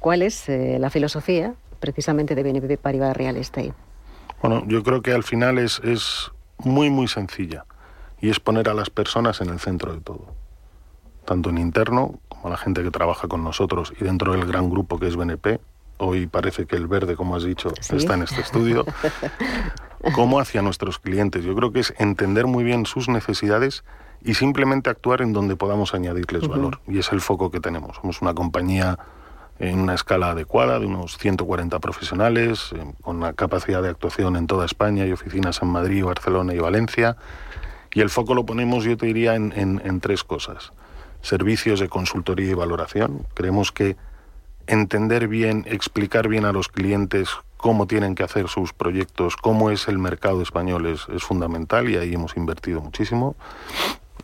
¿Cuál 0.00 0.22
es 0.22 0.44
la 0.48 0.90
filosofía, 0.90 1.54
precisamente, 1.80 2.34
de 2.34 2.42
BNP 2.42 2.78
Paribas 2.78 3.16
Real 3.16 3.36
Estate? 3.36 3.74
Bueno, 4.40 4.64
yo 4.66 4.82
creo 4.82 5.02
que 5.02 5.12
al 5.12 5.22
final 5.22 5.58
es, 5.58 5.80
es 5.84 6.32
muy, 6.58 6.88
muy 6.88 7.08
sencilla 7.08 7.64
y 8.20 8.30
es 8.30 8.40
poner 8.40 8.68
a 8.68 8.74
las 8.74 8.90
personas 8.90 9.40
en 9.40 9.50
el 9.50 9.60
centro 9.60 9.92
de 9.92 10.00
todo, 10.00 10.26
tanto 11.24 11.50
en 11.50 11.58
interno 11.58 12.18
como 12.28 12.50
la 12.50 12.56
gente 12.56 12.82
que 12.82 12.90
trabaja 12.90 13.28
con 13.28 13.44
nosotros 13.44 13.92
y 14.00 14.04
dentro 14.04 14.32
del 14.32 14.46
gran 14.46 14.70
grupo 14.70 14.98
que 14.98 15.08
es 15.08 15.16
BNP. 15.16 15.60
Hoy 16.00 16.28
parece 16.28 16.66
que 16.66 16.76
el 16.76 16.86
verde, 16.86 17.16
como 17.16 17.34
has 17.34 17.42
dicho, 17.42 17.72
está 17.76 18.14
en 18.14 18.22
este 18.22 18.40
estudio, 18.40 18.84
como 20.14 20.38
hacia 20.38 20.62
nuestros 20.62 21.00
clientes. 21.00 21.44
Yo 21.44 21.56
creo 21.56 21.72
que 21.72 21.80
es 21.80 21.92
entender 21.98 22.46
muy 22.46 22.62
bien 22.62 22.86
sus 22.86 23.08
necesidades 23.08 23.82
y 24.22 24.34
simplemente 24.34 24.90
actuar 24.90 25.22
en 25.22 25.32
donde 25.32 25.56
podamos 25.56 25.94
añadirles 25.94 26.46
valor. 26.46 26.80
Y 26.86 26.98
es 26.98 27.10
el 27.10 27.20
foco 27.20 27.50
que 27.50 27.58
tenemos. 27.58 27.96
Somos 27.96 28.22
una 28.22 28.32
compañía 28.32 28.98
en 29.58 29.80
una 29.80 29.94
escala 29.94 30.30
adecuada 30.30 30.78
de 30.78 30.86
unos 30.86 31.18
140 31.18 31.80
profesionales, 31.80 32.72
eh, 32.76 32.94
con 33.02 33.16
una 33.16 33.32
capacidad 33.32 33.82
de 33.82 33.88
actuación 33.88 34.36
en 34.36 34.46
toda 34.46 34.66
España 34.66 35.04
y 35.04 35.12
oficinas 35.12 35.60
en 35.62 35.68
Madrid, 35.68 36.04
Barcelona 36.04 36.54
y 36.54 36.58
Valencia. 36.58 37.16
Y 37.98 38.00
el 38.00 38.10
foco 38.10 38.32
lo 38.32 38.46
ponemos, 38.46 38.84
yo 38.84 38.96
te 38.96 39.06
diría, 39.06 39.34
en, 39.34 40.00
tres 40.00 40.22
cosas. 40.22 40.70
Servicios 41.20 41.80
de 41.80 41.88
consultoría 41.88 42.52
y 42.52 42.54
valoración. 42.54 43.26
Creemos 43.34 43.72
que 43.72 43.96
entender 44.68 45.26
bien, 45.26 45.64
explicar 45.66 46.28
bien 46.28 46.44
a 46.44 46.52
los 46.52 46.68
clientes 46.68 47.28
cómo 47.56 47.88
tienen 47.88 48.14
que 48.14 48.22
hacer 48.22 48.46
sus 48.46 48.72
proyectos, 48.72 49.34
cómo 49.34 49.72
es 49.72 49.88
el 49.88 49.98
mercado 49.98 50.42
español 50.42 50.86
es, 50.86 51.08
es 51.12 51.24
fundamental 51.24 51.88
y 51.88 51.96
ahí 51.96 52.14
hemos 52.14 52.36
invertido 52.36 52.80
muchísimo. 52.80 53.34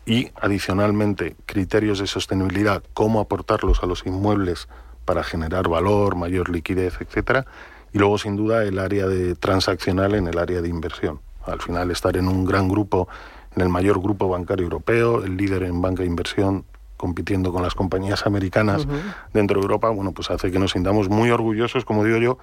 Y 0.06 0.30
adicionalmente, 0.40 1.34
criterios 1.44 1.98
de 1.98 2.06
sostenibilidad, 2.06 2.80
cómo 2.94 3.18
aportarlos 3.18 3.82
a 3.82 3.86
los 3.86 4.06
inmuebles 4.06 4.68
para 5.04 5.24
generar 5.24 5.66
valor, 5.66 6.14
mayor 6.14 6.48
liquidez, 6.48 6.98
etcétera. 7.00 7.44
Y 7.92 7.98
luego, 7.98 8.18
sin 8.18 8.36
duda, 8.36 8.62
el 8.62 8.78
área 8.78 9.08
de 9.08 9.34
transaccional 9.34 10.14
en 10.14 10.28
el 10.28 10.38
área 10.38 10.62
de 10.62 10.68
inversión. 10.68 11.18
Al 11.44 11.60
final 11.60 11.90
estar 11.90 12.16
en 12.16 12.28
un 12.28 12.44
gran 12.44 12.68
grupo, 12.68 13.08
en 13.56 13.62
el 13.62 13.68
mayor 13.68 14.00
grupo 14.00 14.28
bancario 14.28 14.64
europeo, 14.64 15.24
el 15.24 15.36
líder 15.36 15.64
en 15.64 15.80
banca 15.80 16.02
de 16.02 16.08
inversión, 16.08 16.64
compitiendo 16.96 17.52
con 17.52 17.62
las 17.62 17.74
compañías 17.74 18.26
americanas 18.26 18.86
dentro 19.32 19.58
de 19.60 19.62
Europa, 19.62 19.90
bueno, 19.90 20.12
pues 20.12 20.30
hace 20.30 20.50
que 20.50 20.58
nos 20.58 20.72
sintamos 20.72 21.08
muy 21.08 21.30
orgullosos, 21.30 21.84
como 21.84 22.04
digo 22.04 22.18
yo, 22.18 22.38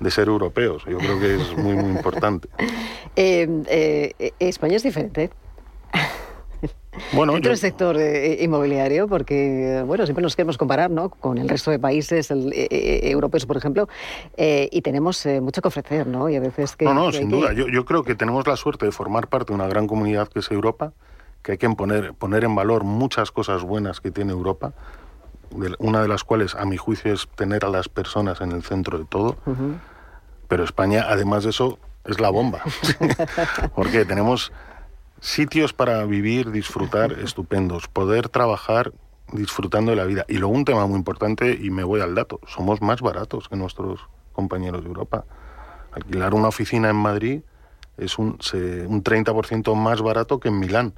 de 0.00 0.10
ser 0.10 0.28
europeos. 0.28 0.84
Yo 0.86 0.98
creo 0.98 1.18
que 1.18 1.34
es 1.34 1.56
muy, 1.56 1.74
muy 1.74 1.90
importante. 1.90 2.48
Eh, 3.16 3.62
eh, 3.68 4.32
España 4.40 4.74
es 4.74 4.82
diferente. 4.82 5.30
Bueno, 7.12 7.32
dentro 7.32 7.50
del 7.50 7.58
sector 7.58 7.96
eh, 7.98 8.42
inmobiliario, 8.42 9.08
porque 9.08 9.82
bueno, 9.86 10.04
siempre 10.06 10.22
nos 10.22 10.36
queremos 10.36 10.58
comparar 10.58 10.90
¿no? 10.90 11.10
con 11.10 11.38
el 11.38 11.48
resto 11.48 11.70
de 11.70 11.78
países 11.78 12.28
europeos, 12.30 13.46
por 13.46 13.56
ejemplo, 13.56 13.88
y 14.36 14.80
tenemos 14.82 15.26
mucho 15.40 15.62
que 15.62 15.68
ofrecer, 15.68 16.06
¿no? 16.06 16.28
Y 16.28 16.36
a 16.36 16.40
veces 16.40 16.76
que... 16.76 16.84
No, 16.84 16.94
no, 16.94 17.12
sin 17.12 17.28
duda. 17.28 17.52
Yo, 17.52 17.68
yo, 17.68 17.84
creo 17.84 18.02
que 18.02 18.14
tenemos 18.14 18.46
la 18.46 18.56
suerte 18.56 18.86
de 18.86 18.92
formar 18.92 19.28
parte 19.28 19.52
de 19.52 19.54
una 19.54 19.68
gran 19.68 19.86
comunidad 19.86 20.28
que 20.28 20.40
es 20.40 20.50
Europa, 20.50 20.92
que 21.42 21.52
hay 21.52 21.58
que 21.58 21.68
poner, 21.70 22.14
poner 22.14 22.44
en 22.44 22.54
valor 22.54 22.84
muchas 22.84 23.30
cosas 23.30 23.62
buenas 23.62 24.00
que 24.00 24.10
tiene 24.10 24.32
Europa, 24.32 24.72
una 25.78 26.02
de 26.02 26.08
las 26.08 26.24
cuales, 26.24 26.54
a 26.54 26.64
mi 26.64 26.76
juicio, 26.76 27.12
es 27.12 27.28
tener 27.36 27.64
a 27.64 27.68
las 27.68 27.88
personas 27.88 28.40
en 28.40 28.52
el 28.52 28.62
centro 28.62 28.98
de 28.98 29.04
todo. 29.04 29.36
Pero 30.48 30.64
España, 30.64 31.04
además 31.08 31.44
de 31.44 31.50
eso, 31.50 31.78
es 32.04 32.20
la 32.20 32.30
bomba. 32.30 32.62
Porque 33.74 34.04
tenemos 34.04 34.52
sitios 35.20 35.72
para 35.72 36.04
vivir, 36.04 36.50
disfrutar 36.50 37.12
estupendos, 37.12 37.88
poder 37.88 38.28
trabajar 38.28 38.92
disfrutando 39.32 39.90
de 39.90 39.96
la 39.96 40.04
vida. 40.04 40.24
Y 40.28 40.34
luego 40.34 40.54
un 40.54 40.64
tema 40.64 40.86
muy 40.86 40.96
importante, 40.96 41.58
y 41.60 41.70
me 41.70 41.84
voy 41.84 42.00
al 42.00 42.14
dato, 42.14 42.40
somos 42.46 42.82
más 42.82 43.00
baratos 43.00 43.48
que 43.48 43.56
nuestros 43.56 44.00
compañeros 44.32 44.82
de 44.82 44.88
Europa. 44.88 45.24
Alquilar 45.92 46.34
una 46.34 46.48
oficina 46.48 46.90
en 46.90 46.96
Madrid 46.96 47.40
es 47.96 48.18
un, 48.18 48.26
un 48.28 49.04
30% 49.04 49.74
más 49.74 50.02
barato 50.02 50.40
que 50.40 50.48
en 50.48 50.58
Milán 50.58 50.94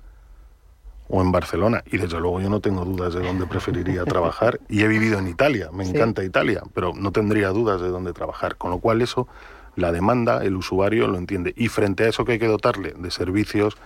o 1.09 1.23
en 1.23 1.33
Barcelona. 1.33 1.83
Y 1.87 1.99
desde 1.99 2.19
luego 2.19 2.41
yo 2.41 2.51
no 2.51 2.61
tengo 2.61 2.85
dudas 2.85 3.15
de 3.15 3.21
dónde 3.21 3.47
preferiría 3.47 4.05
trabajar. 4.07 4.61
Y 4.69 4.83
he 4.83 4.89
vivido 4.89 5.19
en 5.19 5.29
Italia, 5.29 5.71
me 5.73 5.89
encanta 5.89 6.25
Italia, 6.25 6.63
pero 6.75 6.93
no 6.95 7.13
tendría 7.13 7.51
dudas 7.51 7.81
de 7.81 7.89
dónde 7.89 8.13
trabajar. 8.13 8.57
Con 8.57 8.71
lo 8.71 8.79
cual 8.79 9.03
eso, 9.03 9.29
la 9.77 9.93
demanda, 9.93 10.43
el 10.45 10.57
usuario 10.57 11.07
lo 11.07 11.19
entiende. 11.19 11.53
Y 11.57 11.69
frente 11.69 12.05
a 12.05 12.09
eso 12.09 12.25
que 12.25 12.33
hay 12.33 12.39
que 12.39 12.49
dotarle 12.49 12.95
de 12.97 13.11
servicios, 13.11 13.77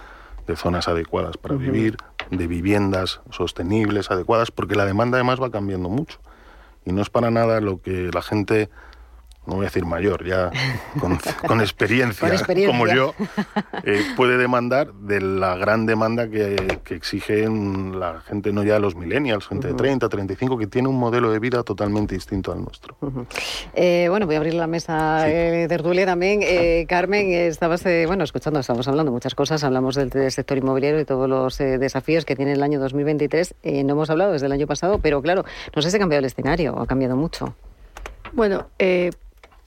de 0.51 0.57
zonas 0.57 0.89
adecuadas 0.89 1.37
para 1.37 1.55
vivir, 1.55 1.97
de 2.31 2.47
viviendas 2.47 3.21
sostenibles, 3.31 4.11
adecuadas, 4.11 4.51
porque 4.51 4.75
la 4.75 4.85
demanda 4.85 5.17
además 5.17 5.41
va 5.41 5.51
cambiando 5.51 5.89
mucho. 5.89 6.19
Y 6.85 6.93
no 6.93 7.03
es 7.03 7.11
para 7.11 7.31
nada 7.31 7.61
lo 7.61 7.81
que 7.81 8.11
la 8.13 8.23
gente 8.23 8.69
no 9.51 9.57
voy 9.57 9.65
a 9.65 9.69
decir 9.69 9.85
mayor, 9.85 10.25
ya 10.25 10.51
con, 11.01 11.13
experiencia, 11.61 12.31
como 12.67 12.87
yo, 12.87 13.15
eh, 13.85 14.03
puede 14.17 14.39
demandar 14.39 14.93
de 14.93 15.21
la 15.21 15.57
gran 15.57 15.87
demanda 15.87 16.29
que, 16.29 16.79
que, 16.85 16.95
exigen 16.95 17.99
la 17.99 18.21
gente, 18.21 18.53
no 18.53 18.63
ya 18.63 18.79
los 18.79 18.95
millennials, 18.95 19.49
gente 19.49 19.69
de 19.69 19.75
30, 19.75 20.09
35, 20.09 20.57
que 20.57 20.69
tiene 20.69 20.89
un 20.89 20.97
modelo 20.97 21.33
de 21.33 21.41
vida 21.41 21.65
totalmente 21.65 22.15
distinto 22.15 22.53
al 22.53 22.63
nuestro. 22.63 22.97
Eh, 23.75 24.07
bueno, 24.09 24.27
voy 24.27 24.37
a 24.37 24.39
abrir 24.39 24.55
la 24.55 24.69
mesa 24.69 25.25
de 25.25 25.67
tertulia 25.69 26.07
también. 26.07 26.41
Eh, 26.45 26.87
Carmen, 26.89 27.33
estabas, 27.33 27.83
bueno, 28.07 28.23
escuchando, 28.23 28.61
estamos 28.61 28.87
hablando 28.87 29.11
de 29.11 29.15
muchas 29.15 29.35
cosas, 29.35 29.65
hablamos 29.65 29.97
del, 29.97 30.31
sector 30.31 30.59
inmobiliario 30.59 31.01
y 31.01 31.05
todos 31.05 31.29
los 31.29 31.59
desafíos 31.59 32.25
que 32.25 32.37
tiene 32.37 32.53
el 32.53 32.63
año 32.63 32.79
2023. 32.79 33.55
no 33.65 33.95
hemos 33.95 34.11
hablado 34.11 34.33
desde 34.33 34.47
el 34.47 34.53
año 34.53 34.69
pasado, 34.69 35.01
pero 35.01 35.21
claro, 35.21 35.45
no 35.75 35.83
sé 35.83 35.91
si 35.91 35.97
ha 35.97 35.99
cambiado 35.99 36.21
el 36.21 36.27
escenario, 36.27 36.79
ha 36.79 36.87
cambiado 36.87 37.17
mucho. 37.17 37.53
Bueno, 38.33 38.69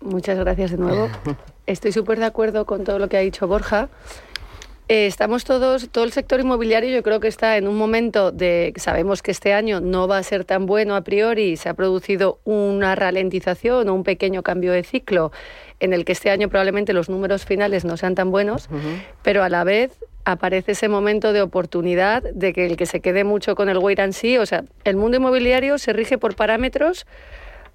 Muchas 0.03 0.37
gracias 0.37 0.71
de 0.71 0.77
nuevo. 0.77 1.09
Estoy 1.65 1.93
súper 1.93 2.19
de 2.19 2.25
acuerdo 2.25 2.65
con 2.65 2.83
todo 2.83 2.99
lo 2.99 3.07
que 3.07 3.17
ha 3.17 3.21
dicho 3.21 3.47
Borja. 3.47 3.89
Eh, 4.89 5.05
estamos 5.05 5.45
todos, 5.45 5.87
todo 5.89 6.03
el 6.03 6.11
sector 6.11 6.41
inmobiliario 6.41 6.89
yo 6.93 7.03
creo 7.03 7.21
que 7.21 7.29
está 7.29 7.55
en 7.55 7.69
un 7.69 7.77
momento 7.77 8.33
de, 8.33 8.73
sabemos 8.75 9.21
que 9.21 9.31
este 9.31 9.53
año 9.53 9.79
no 9.79 10.09
va 10.09 10.17
a 10.17 10.23
ser 10.23 10.43
tan 10.43 10.65
bueno 10.65 10.97
a 10.97 11.01
priori, 11.01 11.55
se 11.55 11.69
ha 11.69 11.73
producido 11.73 12.39
una 12.43 12.93
ralentización 12.93 13.87
o 13.87 13.93
un 13.93 14.03
pequeño 14.03 14.43
cambio 14.43 14.73
de 14.73 14.83
ciclo 14.83 15.31
en 15.79 15.93
el 15.93 16.03
que 16.03 16.11
este 16.11 16.31
año 16.31 16.49
probablemente 16.49 16.91
los 16.91 17.07
números 17.07 17.45
finales 17.45 17.85
no 17.85 17.95
sean 17.95 18.13
tan 18.13 18.29
buenos, 18.29 18.67
pero 19.21 19.41
a 19.41 19.47
la 19.47 19.63
vez 19.63 19.97
aparece 20.25 20.73
ese 20.73 20.89
momento 20.89 21.31
de 21.31 21.41
oportunidad 21.41 22.21
de 22.21 22.51
que 22.51 22.65
el 22.65 22.75
que 22.75 22.85
se 22.85 22.99
quede 22.99 23.23
mucho 23.23 23.55
con 23.55 23.69
el 23.69 23.77
wait 23.77 23.99
and 23.99 24.13
see, 24.13 24.37
o 24.37 24.45
sea, 24.45 24.65
el 24.83 24.97
mundo 24.97 25.15
inmobiliario 25.15 25.77
se 25.77 25.93
rige 25.93 26.17
por 26.17 26.35
parámetros 26.35 27.05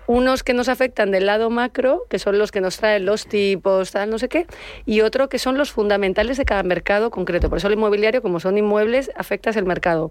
unos 0.08 0.42
que 0.42 0.54
nos 0.54 0.70
afectan 0.70 1.10
del 1.10 1.26
lado 1.26 1.50
macro, 1.50 2.06
que 2.08 2.18
son 2.18 2.38
los 2.38 2.50
que 2.50 2.62
nos 2.62 2.78
traen 2.78 3.04
los 3.04 3.26
tipos, 3.26 3.92
tal, 3.92 4.08
no 4.08 4.18
sé 4.18 4.30
qué, 4.30 4.46
y 4.86 5.02
otro 5.02 5.28
que 5.28 5.38
son 5.38 5.58
los 5.58 5.70
fundamentales 5.70 6.38
de 6.38 6.46
cada 6.46 6.62
mercado 6.62 7.10
concreto. 7.10 7.50
Por 7.50 7.58
eso 7.58 7.66
el 7.66 7.74
inmobiliario, 7.74 8.22
como 8.22 8.40
son 8.40 8.56
inmuebles, 8.56 9.10
afecta 9.14 9.50
el 9.50 9.66
mercado. 9.66 10.10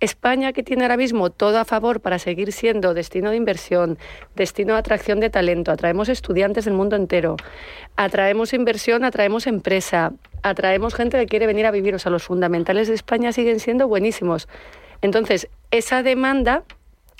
España, 0.00 0.54
que 0.54 0.62
tiene 0.62 0.84
ahora 0.84 0.96
mismo 0.96 1.28
todo 1.28 1.58
a 1.58 1.66
favor 1.66 2.00
para 2.00 2.18
seguir 2.18 2.50
siendo 2.52 2.94
destino 2.94 3.28
de 3.28 3.36
inversión, 3.36 3.98
destino 4.34 4.72
de 4.72 4.78
atracción 4.78 5.20
de 5.20 5.28
talento, 5.28 5.70
atraemos 5.70 6.08
estudiantes 6.08 6.64
del 6.64 6.72
mundo 6.72 6.96
entero, 6.96 7.36
atraemos 7.96 8.54
inversión, 8.54 9.04
atraemos 9.04 9.46
empresa, 9.46 10.14
atraemos 10.42 10.94
gente 10.94 11.18
que 11.18 11.26
quiere 11.26 11.46
venir 11.46 11.66
a 11.66 11.70
vivir, 11.70 11.94
o 11.94 11.98
sea, 11.98 12.10
los 12.10 12.22
fundamentales 12.22 12.88
de 12.88 12.94
España 12.94 13.32
siguen 13.32 13.60
siendo 13.60 13.86
buenísimos. 13.86 14.48
Entonces, 15.02 15.48
esa 15.70 16.02
demanda 16.02 16.64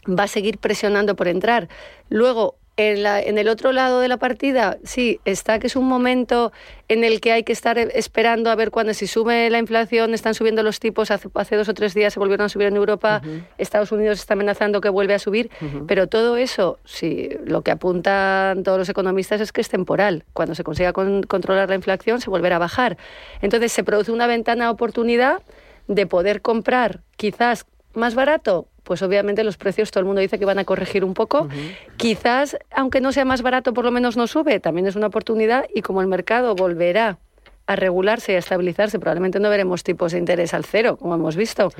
va 0.07 0.25
a 0.25 0.28
seguir 0.28 0.59
presionando 0.59 1.16
por 1.16 1.28
entrar. 1.28 1.69
Luego, 2.09 2.57
en, 2.76 3.02
la, 3.02 3.21
en, 3.21 3.37
el 3.37 3.49
otro 3.49 3.73
lado 3.73 4.00
de 4.00 4.09
la 4.09 4.16
partida, 4.16 4.78
sí, 4.85 5.21
está 5.25 5.59
que 5.59 5.66
es 5.66 5.76
un 5.76 5.87
momento 5.87 6.52
en 6.88 7.04
el 7.04 7.21
que 7.21 7.33
hay 7.33 7.42
que 7.42 7.52
estar 7.52 7.76
esperando 7.78 8.50
a 8.50 8.54
ver 8.54 8.71
cuándo, 8.71 8.95
si 8.95 9.07
sube 9.07 9.50
la 9.50 9.59
inflación, 9.59 10.14
están 10.14 10.35
subiendo 10.35 10.62
los 10.62 10.80
tipos, 10.80 11.11
hace, 11.11 11.28
hace 11.35 11.57
dos 11.57 11.69
o 11.69 11.75
tres 11.75 11.95
días 11.95 12.14
se 12.14 12.21
volvieron 12.21 12.47
a 12.47 12.49
subir 12.49 12.69
en 12.69 12.76
Europa, 12.76 13.21
Estados 13.59 13.92
Unidos 13.92 14.19
está 14.19 14.35
amenazando 14.35 14.80
que 14.80 14.88
vuelve 14.88 15.14
a 15.14 15.19
subir, 15.19 15.50
pero 15.87 16.07
todo 16.07 16.37
eso, 16.37 16.78
sí, 16.85 17.28
lo 17.45 17.62
que 17.62 17.71
apuntan 17.71 18.62
todos 18.62 18.78
los 18.78 18.88
economistas 18.88 19.40
es 19.40 19.52
que 19.52 19.61
es 19.61 19.69
temporal. 19.69 20.25
Cuando 20.33 20.54
se 20.54 20.64
consiga 20.64 20.92
controlar 20.92 21.69
la 21.69 21.75
inflación, 21.75 22.21
se 22.21 22.30
volverá 22.30 22.57
a 22.57 22.61
bajar. 22.61 22.97
Entonces 23.42 23.73
se 23.73 23.85
produce 23.85 24.11
una 24.11 24.26
ventana 24.26 24.64
de 24.64 24.71
oportunidad 24.71 25.42
de 25.87 26.07
poder 26.07 26.40
comprar 26.40 27.00
quizás 27.16 27.66
más 27.95 28.14
barato, 28.14 28.69
pues 28.83 29.03
obviamente 29.03 29.45
los 29.45 29.57
precios 29.57 29.91
todo 29.91 30.01
el 30.01 30.07
mundo 30.07 30.21
dice 30.21 30.39
que 30.39 30.45
van 30.45 30.59
a 30.59 30.65
corregir 30.65 31.05
un 31.05 31.15
poco. 31.15 31.49
Quizás, 31.97 32.57
aunque 32.71 33.01
no 33.01 33.13
sea 33.13 33.25
más 33.25 33.43
barato, 33.43 33.73
por 33.73 33.85
lo 33.85 33.91
menos 33.91 34.17
no 34.17 34.27
sube, 34.27 34.61
también 34.61 34.87
es 34.87 34.97
una 34.97 35.09
oportunidad 35.09 35.67
y 35.75 35.83
como 35.83 36.01
el 36.01 36.07
mercado 36.07 36.55
volverá 36.55 37.19
a 37.67 37.77
regularse 37.77 38.33
y 38.33 38.35
a 38.35 38.39
estabilizarse, 38.39 38.99
probablemente 38.99 39.39
no 39.39 39.49
veremos 39.49 39.85
tipos 39.85 40.13
de 40.13 40.19
interés 40.19 40.55
al 40.55 40.65
cero, 40.65 40.97
como 40.97 41.15
hemos 41.15 41.37
visto. 41.37 41.73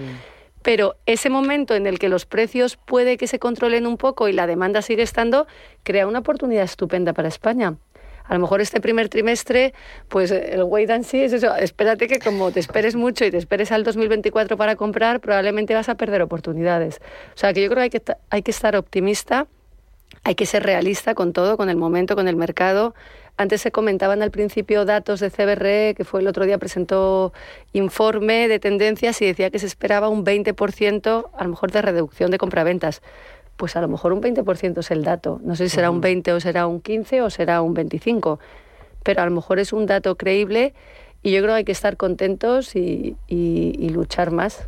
Pero 0.63 0.95
ese 1.07 1.31
momento 1.31 1.75
en 1.75 1.87
el 1.87 1.99
que 1.99 2.09
los 2.09 2.27
precios 2.27 2.77
puede 2.77 3.17
que 3.17 3.27
se 3.27 3.39
controlen 3.39 3.87
un 3.87 3.97
poco 3.97 4.29
y 4.29 4.33
la 4.33 4.47
demanda 4.47 4.83
sigue 4.83 5.03
estando, 5.03 5.47
crea 5.83 6.07
una 6.07 6.21
oportunidad 6.21 6.65
estupenda 6.65 7.13
para 7.13 7.29
España 7.29 7.77
a 8.31 8.35
lo 8.35 8.41
mejor 8.41 8.61
este 8.61 8.81
primer 8.81 9.09
trimestre, 9.09 9.75
pues 10.07 10.31
el 10.31 10.63
wait 10.63 10.89
and 10.89 11.05
see 11.05 11.25
es 11.25 11.33
eso. 11.33 11.53
Espérate 11.57 12.07
que 12.07 12.21
como 12.21 12.53
te 12.53 12.61
esperes 12.61 12.95
mucho 12.95 13.25
y 13.25 13.33
te 13.33 13.37
esperes 13.37 13.73
al 13.73 13.83
2024 13.83 14.57
para 14.57 14.77
comprar, 14.77 15.19
probablemente 15.19 15.75
vas 15.75 15.89
a 15.89 15.97
perder 15.97 16.23
oportunidades. 16.23 17.01
O 17.35 17.39
sea, 17.39 17.53
que 17.53 17.61
yo 17.61 17.69
creo 17.69 17.79
que 17.79 17.83
hay 17.83 17.91
que, 17.91 18.03
hay 18.31 18.43
que 18.43 18.53
estar 18.53 18.77
optimista, 18.77 19.49
hay 20.23 20.37
que 20.37 20.47
ser 20.47 20.63
realista 20.63 21.17
con 21.17 21.33
todo, 21.33 21.57
con 21.57 21.71
el 21.71 21.77
momento, 21.77 22.15
con 22.15 22.29
el 22.29 22.37
mercado. 22.37 22.95
Antes 23.37 23.63
se 23.63 23.73
comentaban 23.73 24.23
al 24.23 24.31
principio 24.31 24.85
datos 24.85 25.19
de 25.19 25.31
CBRE, 25.31 25.95
que 25.97 26.05
fue 26.05 26.21
el 26.21 26.29
otro 26.29 26.47
día 26.47 26.57
presentó 26.57 27.33
informe 27.73 28.47
de 28.47 28.61
tendencias 28.61 29.21
y 29.23 29.27
decía 29.27 29.51
que 29.51 29.59
se 29.59 29.67
esperaba 29.67 30.09
un 30.09 30.25
20% 30.25 31.31
a 31.37 31.43
lo 31.43 31.51
mejor 31.51 31.73
de 31.73 31.83
reducción 31.83 32.31
de 32.31 32.39
compraventas 32.39 33.03
pues 33.61 33.77
a 33.77 33.83
lo 33.83 33.89
mejor 33.89 34.15
un 34.15 34.23
20% 34.23 34.79
es 34.79 34.91
el 34.91 35.05
dato. 35.05 35.39
No 35.45 35.55
sé 35.55 35.69
si 35.69 35.77
será 35.77 35.91
un 35.91 36.01
20 36.01 36.33
o 36.33 36.41
será 36.41 36.67
un 36.67 36.81
15 36.81 37.21
o 37.21 37.29
será 37.29 37.61
un 37.61 37.75
25, 37.75 38.41
pero 39.03 39.21
a 39.21 39.27
lo 39.27 39.33
mejor 39.33 39.59
es 39.59 39.75
un 39.75 39.85
dato 39.85 40.17
creíble 40.17 40.73
y 41.23 41.31
yo 41.33 41.43
creo 41.43 41.53
que 41.53 41.59
hay 41.59 41.65
que 41.65 41.73
estar 41.73 41.99
contentos 41.99 42.75
y, 42.75 43.17
luchar 43.93 44.31
más. 44.31 44.67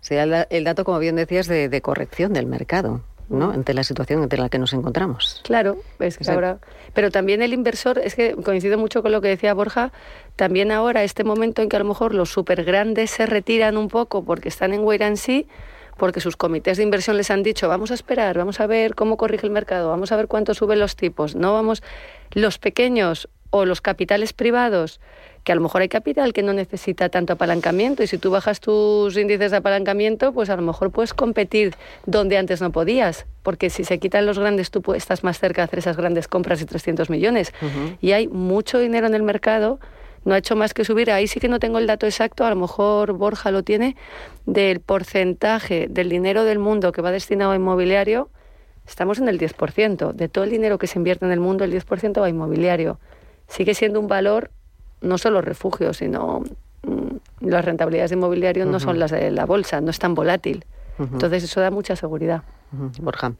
Será 0.00 0.46
el, 0.48 0.62
dato, 0.62 0.84
como 0.84 1.00
bien 1.00 1.16
decías, 1.16 1.48
de, 1.48 1.80
corrección 1.82 2.32
del 2.32 2.46
mercado. 2.46 3.00
¿no? 3.28 3.50
ante 3.50 3.72
la 3.72 3.82
situación 3.82 4.22
entre 4.22 4.38
la 4.38 4.50
que 4.50 4.58
nos 4.58 4.74
encontramos. 4.74 5.40
Claro, 5.42 5.78
es 6.00 6.18
que 6.18 6.30
ahora. 6.30 6.58
Pero 6.92 7.10
también 7.10 7.40
el 7.40 7.54
inversor, 7.54 7.98
es 7.98 8.14
que 8.14 8.34
coincido 8.34 8.76
mucho 8.76 9.02
con 9.02 9.10
lo 9.10 9.22
que 9.22 9.28
decía 9.28 9.54
Borja, 9.54 9.90
también 10.36 10.70
ahora, 10.70 11.02
este 11.02 11.24
momento 11.24 11.62
en 11.62 11.70
que 11.70 11.76
a 11.76 11.78
lo 11.78 11.86
mejor 11.86 12.14
los 12.14 12.30
super 12.30 12.62
grandes 12.62 13.10
se 13.10 13.24
retiran 13.24 13.78
un 13.78 13.88
poco 13.88 14.22
porque 14.22 14.50
están 14.50 14.74
en 14.74 14.82
wait 14.82 15.00
and 15.00 15.16
see, 15.16 15.46
porque 16.02 16.18
sus 16.18 16.36
comités 16.36 16.78
de 16.78 16.82
inversión 16.82 17.16
les 17.16 17.30
han 17.30 17.44
dicho, 17.44 17.68
vamos 17.68 17.92
a 17.92 17.94
esperar, 17.94 18.36
vamos 18.36 18.58
a 18.58 18.66
ver 18.66 18.96
cómo 18.96 19.16
corrige 19.16 19.46
el 19.46 19.52
mercado, 19.52 19.88
vamos 19.90 20.10
a 20.10 20.16
ver 20.16 20.26
cuánto 20.26 20.52
suben 20.52 20.80
los 20.80 20.96
tipos, 20.96 21.36
no 21.36 21.52
vamos 21.52 21.80
los 22.32 22.58
pequeños 22.58 23.28
o 23.50 23.64
los 23.66 23.80
capitales 23.80 24.32
privados, 24.32 24.98
que 25.44 25.52
a 25.52 25.54
lo 25.54 25.60
mejor 25.60 25.82
hay 25.82 25.88
capital 25.88 26.32
que 26.32 26.42
no 26.42 26.54
necesita 26.54 27.08
tanto 27.08 27.34
apalancamiento 27.34 28.02
y 28.02 28.08
si 28.08 28.18
tú 28.18 28.32
bajas 28.32 28.58
tus 28.58 29.16
índices 29.16 29.52
de 29.52 29.58
apalancamiento, 29.58 30.32
pues 30.32 30.50
a 30.50 30.56
lo 30.56 30.62
mejor 30.62 30.90
puedes 30.90 31.14
competir 31.14 31.76
donde 32.04 32.36
antes 32.36 32.60
no 32.60 32.72
podías, 32.72 33.26
porque 33.44 33.70
si 33.70 33.84
se 33.84 34.00
quitan 34.00 34.26
los 34.26 34.40
grandes 34.40 34.72
tú 34.72 34.82
estás 34.94 35.22
más 35.22 35.38
cerca 35.38 35.62
de 35.62 35.66
hacer 35.66 35.78
esas 35.78 35.96
grandes 35.96 36.26
compras 36.26 36.58
de 36.58 36.66
300 36.66 37.10
millones. 37.10 37.54
Y 38.00 38.10
hay 38.10 38.26
mucho 38.26 38.80
dinero 38.80 39.06
en 39.06 39.14
el 39.14 39.22
mercado 39.22 39.78
no 40.24 40.34
ha 40.34 40.38
hecho 40.38 40.56
más 40.56 40.74
que 40.74 40.84
subir. 40.84 41.10
Ahí 41.10 41.26
sí 41.26 41.40
que 41.40 41.48
no 41.48 41.58
tengo 41.58 41.78
el 41.78 41.86
dato 41.86 42.06
exacto, 42.06 42.44
a 42.44 42.50
lo 42.50 42.56
mejor 42.56 43.12
Borja 43.12 43.50
lo 43.50 43.62
tiene, 43.62 43.96
del 44.46 44.80
porcentaje 44.80 45.88
del 45.88 46.08
dinero 46.08 46.44
del 46.44 46.58
mundo 46.58 46.92
que 46.92 47.02
va 47.02 47.10
destinado 47.10 47.52
a 47.52 47.56
inmobiliario. 47.56 48.30
Estamos 48.86 49.18
en 49.18 49.28
el 49.28 49.38
10%. 49.38 50.12
De 50.12 50.28
todo 50.28 50.44
el 50.44 50.50
dinero 50.50 50.78
que 50.78 50.86
se 50.86 50.98
invierte 50.98 51.24
en 51.24 51.32
el 51.32 51.40
mundo, 51.40 51.64
el 51.64 51.72
10% 51.72 52.20
va 52.20 52.26
a 52.26 52.28
inmobiliario. 52.28 52.98
Sigue 53.48 53.74
siendo 53.74 54.00
un 54.00 54.08
valor 54.08 54.50
no 55.00 55.18
solo 55.18 55.40
refugio, 55.40 55.92
sino 55.92 56.42
mm, 56.82 57.46
las 57.48 57.64
rentabilidades 57.64 58.10
de 58.10 58.16
inmobiliario 58.16 58.66
no 58.66 58.80
son 58.80 58.98
las 58.98 59.10
de 59.10 59.30
la 59.30 59.46
bolsa, 59.46 59.80
no 59.80 59.90
es 59.90 59.98
tan 59.98 60.14
volátil. 60.14 60.64
Entonces 60.98 61.44
eso 61.44 61.60
da 61.60 61.70
mucha 61.70 61.96
seguridad. 61.96 62.42
Borja. 63.00 63.32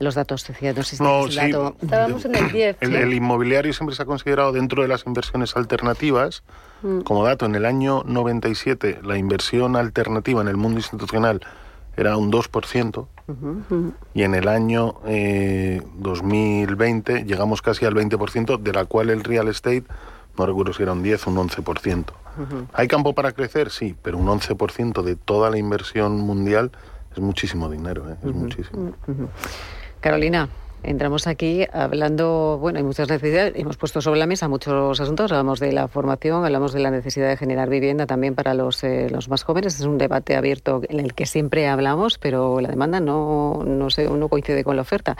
Los 0.00 0.16
datos, 0.16 0.46
decía, 0.46 0.74
no 1.00 1.28
sí. 1.28 1.36
dato. 1.36 1.76
Estábamos 1.80 2.24
en 2.24 2.34
el 2.34 2.50
10. 2.50 2.76
El, 2.80 3.14
inmobiliario 3.14 3.72
siempre 3.72 3.94
se 3.94 4.02
ha 4.02 4.06
considerado 4.06 4.52
dentro 4.52 4.82
de 4.82 4.88
las 4.88 5.06
inversiones 5.06 5.56
alternativas. 5.56 6.42
Mm. 6.82 7.00
Como 7.00 7.24
dato, 7.24 7.46
en 7.46 7.54
el 7.54 7.64
año 7.64 8.02
97 8.04 9.00
la 9.04 9.16
inversión 9.16 9.76
alternativa 9.76 10.42
en 10.42 10.48
el 10.48 10.56
mundo 10.56 10.78
institucional 10.78 11.40
era 11.96 12.16
un 12.16 12.32
2%. 12.32 13.06
Y 14.14 14.22
en 14.22 14.34
el 14.34 14.48
año 14.48 14.96
2020 15.04 17.12
eh, 17.12 17.24
llegamos 17.24 17.62
casi 17.62 17.86
al 17.86 17.94
20%, 17.94 18.58
de 18.58 18.72
la 18.72 18.84
cual 18.84 19.10
el 19.10 19.24
real 19.24 19.48
estate, 19.48 19.84
no 20.36 20.44
recuerdo 20.44 20.72
si 20.72 20.82
era 20.82 20.92
un 20.92 21.02
10 21.02 21.26
o 21.26 21.30
un 21.30 21.48
11%. 21.48 22.04
¿Hay 22.72 22.88
campo 22.88 23.14
para 23.14 23.32
crecer? 23.32 23.70
Sí, 23.70 23.94
pero 24.02 24.18
un 24.18 24.26
11% 24.26 25.02
de 25.02 25.16
toda 25.16 25.50
la 25.50 25.58
inversión 25.58 26.18
mundial 26.18 26.72
es 27.12 27.20
muchísimo 27.20 27.70
dinero, 27.70 28.10
¿eh? 28.10 28.16
es 28.24 28.34
muchísimo. 28.34 28.92
Carolina, 30.04 30.50
entramos 30.82 31.26
aquí 31.26 31.64
hablando, 31.72 32.58
bueno, 32.60 32.76
hay 32.76 32.84
muchas 32.84 33.08
necesidades, 33.08 33.54
hemos 33.56 33.78
puesto 33.78 34.02
sobre 34.02 34.20
la 34.20 34.26
mesa 34.26 34.48
muchos 34.48 35.00
asuntos, 35.00 35.32
hablamos 35.32 35.60
de 35.60 35.72
la 35.72 35.88
formación, 35.88 36.44
hablamos 36.44 36.74
de 36.74 36.80
la 36.80 36.90
necesidad 36.90 37.30
de 37.30 37.38
generar 37.38 37.70
vivienda 37.70 38.04
también 38.04 38.34
para 38.34 38.52
los, 38.52 38.84
eh, 38.84 39.08
los 39.08 39.30
más 39.30 39.44
jóvenes, 39.44 39.80
es 39.80 39.86
un 39.86 39.96
debate 39.96 40.36
abierto 40.36 40.82
en 40.90 41.00
el 41.00 41.14
que 41.14 41.24
siempre 41.24 41.68
hablamos, 41.68 42.18
pero 42.18 42.60
la 42.60 42.68
demanda 42.68 43.00
no, 43.00 43.64
no, 43.64 44.28
coincide 44.28 44.62
con 44.62 44.76
la 44.76 44.82
oferta. 44.82 45.16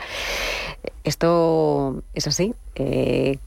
Esto 1.03 2.03
es 2.13 2.27
así, 2.27 2.53
eh, 2.75 3.39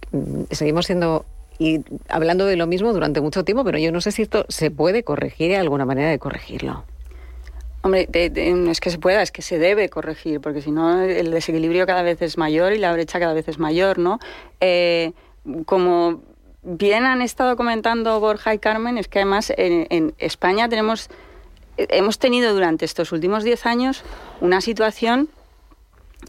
seguimos 0.50 0.86
siendo 0.86 1.24
y 1.60 1.84
hablando 2.08 2.46
de 2.46 2.56
lo 2.56 2.66
mismo 2.66 2.92
durante 2.92 3.20
mucho 3.20 3.44
tiempo, 3.44 3.62
pero 3.62 3.78
yo 3.78 3.92
no 3.92 4.00
sé 4.00 4.10
si 4.10 4.22
esto 4.22 4.44
se 4.48 4.72
puede 4.72 5.04
corregir, 5.04 5.54
alguna 5.54 5.84
manera 5.84 6.10
de 6.10 6.18
corregirlo. 6.18 6.82
Hombre, 7.88 8.06
no 8.54 8.70
es 8.70 8.80
que 8.80 8.90
se 8.90 8.98
pueda, 8.98 9.22
es 9.22 9.32
que 9.32 9.40
se 9.40 9.58
debe 9.58 9.88
corregir, 9.88 10.42
porque 10.42 10.60
si 10.60 10.70
no 10.70 11.00
el 11.00 11.30
desequilibrio 11.30 11.86
cada 11.86 12.02
vez 12.02 12.20
es 12.20 12.36
mayor 12.36 12.74
y 12.74 12.78
la 12.78 12.92
brecha 12.92 13.18
cada 13.18 13.32
vez 13.32 13.48
es 13.48 13.58
mayor, 13.58 13.98
¿no? 13.98 14.18
Eh, 14.60 15.12
como 15.64 16.20
bien 16.62 17.06
han 17.06 17.22
estado 17.22 17.56
comentando 17.56 18.20
Borja 18.20 18.52
y 18.52 18.58
Carmen, 18.58 18.98
es 18.98 19.08
que 19.08 19.20
además 19.20 19.50
en, 19.56 20.14
España 20.18 20.68
tenemos, 20.68 21.08
hemos 21.78 22.18
tenido 22.18 22.52
durante 22.52 22.84
estos 22.84 23.10
últimos 23.10 23.42
10 23.42 23.64
años 23.64 24.04
una 24.42 24.60
situación 24.60 25.30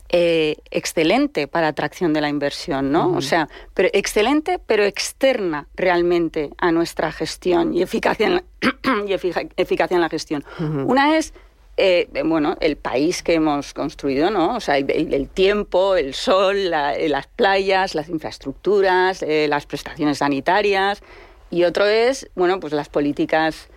eh, 0.08 0.56
excelente 0.72 1.50
para 1.50 1.68
atracción 1.68 2.14
de 2.14 2.22
la 2.22 2.30
inversión, 2.30 2.90
¿no? 2.94 3.12
O 3.12 3.22
sea, 3.22 3.50
pero 3.74 3.90
excelente, 3.92 4.62
pero 4.66 4.86
externa 4.86 5.68
realmente 5.76 6.52
a 6.58 6.72
nuestra 6.72 7.12
gestión 7.12 7.74
y 7.74 7.82
eficacia 7.82 8.28
en 8.28 8.36
la, 8.36 8.44
y 9.08 9.12
eficacia 9.12 9.96
en 9.96 10.02
la 10.02 10.10
gestión. 10.10 10.46
Una 10.58 11.18
es 11.18 11.34
eh, 11.80 12.24
bueno, 12.26 12.58
el 12.60 12.78
país 12.78 13.24
que 13.24 13.34
hemos 13.34 13.74
construido, 13.74 14.30
¿no? 14.30 14.56
O 14.56 14.60
sea, 14.60 14.78
el, 14.78 15.30
tiempo, 15.30 15.96
el 15.96 16.14
sol, 16.14 16.70
las 16.70 17.28
playas, 17.28 17.96
las 17.96 18.10
infraestructuras, 18.10 19.24
eh, 19.24 19.48
las 19.50 19.66
prestaciones 19.66 20.20
sanitarias. 20.20 21.02
Y 21.50 21.64
otro 21.64 21.86
es, 21.86 22.30
bueno, 22.36 22.60
pues 22.60 22.74
las 22.74 22.90
políticas 22.90 23.70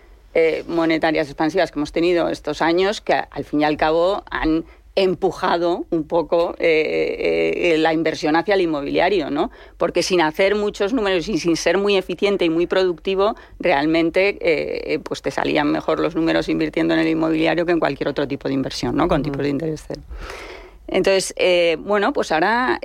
monetarias 0.66 1.26
expansivas 1.26 1.70
que 1.70 1.78
hemos 1.78 1.92
tenido 1.92 2.30
estos 2.30 2.62
años, 2.62 3.02
que 3.02 3.12
al 3.12 3.44
fin 3.44 3.60
y 3.60 3.64
al 3.64 3.76
cabo 3.76 4.24
han 4.30 4.64
empujado 4.94 5.86
un 5.90 6.04
poco 6.04 6.54
eh, 6.58 7.52
eh, 7.54 7.78
la 7.78 7.94
inversión 7.94 8.36
hacia 8.36 8.54
el 8.54 8.60
inmobiliario, 8.60 9.30
¿no? 9.30 9.50
Porque 9.78 10.02
sin 10.02 10.20
hacer 10.20 10.54
muchos 10.54 10.92
números 10.92 11.28
y 11.28 11.38
sin 11.38 11.56
ser 11.56 11.78
muy 11.78 11.96
eficiente 11.96 12.44
y 12.44 12.50
muy 12.50 12.66
productivo, 12.66 13.34
realmente 13.58 14.38
eh, 14.40 14.98
pues 14.98 15.22
te 15.22 15.30
salían 15.30 15.72
mejor 15.72 15.98
los 15.98 16.14
números 16.14 16.48
invirtiendo 16.48 16.92
en 16.94 17.00
el 17.00 17.08
inmobiliario 17.08 17.64
que 17.64 17.72
en 17.72 17.80
cualquier 17.80 18.08
otro 18.08 18.28
tipo 18.28 18.48
de 18.48 18.54
inversión, 18.54 18.94
¿no? 18.96 19.08
Con 19.08 19.22
tipos 19.22 19.42
de 19.42 19.48
interés 19.48 19.84
cero. 19.86 20.02
Entonces, 20.88 21.34
bueno, 21.78 22.12
pues 22.12 22.32
ahora 22.32 22.78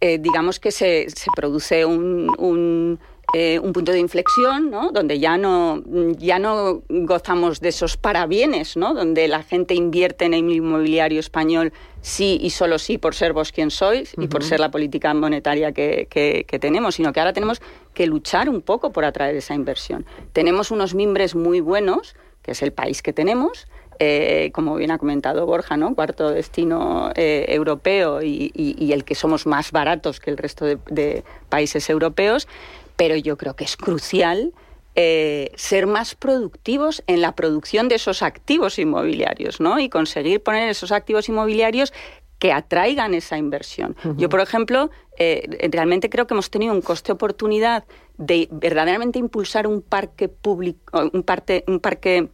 digamos 0.00 0.60
que 0.60 0.70
se, 0.70 1.10
se 1.10 1.26
produce 1.34 1.84
un 1.84 3.00
eh, 3.38 3.58
un 3.58 3.74
punto 3.74 3.92
de 3.92 3.98
inflexión, 3.98 4.70
¿no? 4.70 4.92
donde 4.92 5.18
ya 5.18 5.36
no, 5.36 5.82
ya 6.16 6.38
no 6.38 6.80
gozamos 6.88 7.60
de 7.60 7.68
esos 7.68 7.98
parabienes, 7.98 8.78
¿no? 8.78 8.94
donde 8.94 9.28
la 9.28 9.42
gente 9.42 9.74
invierte 9.74 10.24
en 10.24 10.32
el 10.32 10.50
inmobiliario 10.50 11.20
español 11.20 11.74
sí 12.00 12.38
y 12.40 12.48
solo 12.48 12.78
sí 12.78 12.96
por 12.96 13.14
ser 13.14 13.34
vos 13.34 13.52
quien 13.52 13.70
sois 13.70 14.14
y 14.16 14.26
por 14.28 14.42
ser 14.42 14.58
la 14.58 14.70
política 14.70 15.12
monetaria 15.12 15.72
que, 15.72 16.08
que, 16.08 16.58
tenemos, 16.58 16.94
sino 16.94 17.12
que 17.12 17.20
ahora 17.20 17.34
tenemos 17.34 17.60
que 17.92 18.06
luchar 18.06 18.48
un 18.48 18.62
poco 18.62 18.90
por 18.90 19.04
atraer 19.04 19.36
esa 19.36 19.54
inversión. 19.54 20.06
Tenemos 20.32 20.70
unos 20.70 20.94
mimbres 20.94 21.34
muy 21.34 21.60
buenos, 21.60 22.16
que 22.40 22.52
es 22.52 22.62
el 22.62 22.72
país 22.72 23.02
que 23.02 23.12
tenemos, 23.12 23.68
eh, 23.98 24.50
como 24.54 24.76
bien 24.76 24.92
ha 24.92 24.98
comentado 24.98 25.44
Borja, 25.44 25.76
¿no? 25.76 25.94
cuarto 25.94 26.30
destino 26.30 27.10
eh, 27.14 27.44
europeo 27.48 28.22
y, 28.22 28.50
y, 28.54 28.92
el 28.92 29.04
que 29.04 29.14
somos 29.14 29.44
más 29.46 29.72
baratos 29.72 30.20
que 30.20 30.30
el 30.30 30.38
resto 30.38 30.64
de, 30.64 30.78
de 30.90 31.22
países 31.50 31.90
europeos, 31.90 32.48
pero 32.96 33.16
yo 33.16 33.36
creo 33.36 33.54
que 33.54 33.64
es 33.64 33.76
crucial 33.76 34.52
eh, 34.98 35.52
ser 35.56 35.86
más 35.86 36.14
productivos 36.14 37.02
en 37.06 37.20
la 37.20 37.34
producción 37.34 37.88
de 37.88 37.96
esos 37.96 38.22
activos 38.22 38.78
inmobiliarios, 38.78 39.60
¿no? 39.60 39.78
Y 39.78 39.90
conseguir 39.90 40.42
poner 40.42 40.70
esos 40.70 40.90
activos 40.90 41.28
inmobiliarios 41.28 41.92
que 42.38 42.50
atraigan 42.50 43.12
esa 43.12 43.36
inversión. 43.36 43.94
Yo, 44.16 44.30
por 44.30 44.40
ejemplo, 44.40 44.90
eh, 45.18 45.68
realmente 45.70 46.08
creo 46.08 46.26
que 46.26 46.32
hemos 46.32 46.48
tenido 46.50 46.72
un 46.72 46.80
coste 46.80 47.12
oportunidad 47.12 47.84
de 48.16 48.48
verdaderamente 48.50 49.18
impulsar 49.18 49.66
un 49.66 49.82
parque 49.82 50.28
público, 50.28 50.98
un, 51.12 51.24
un 51.66 51.80
parque 51.80 52.28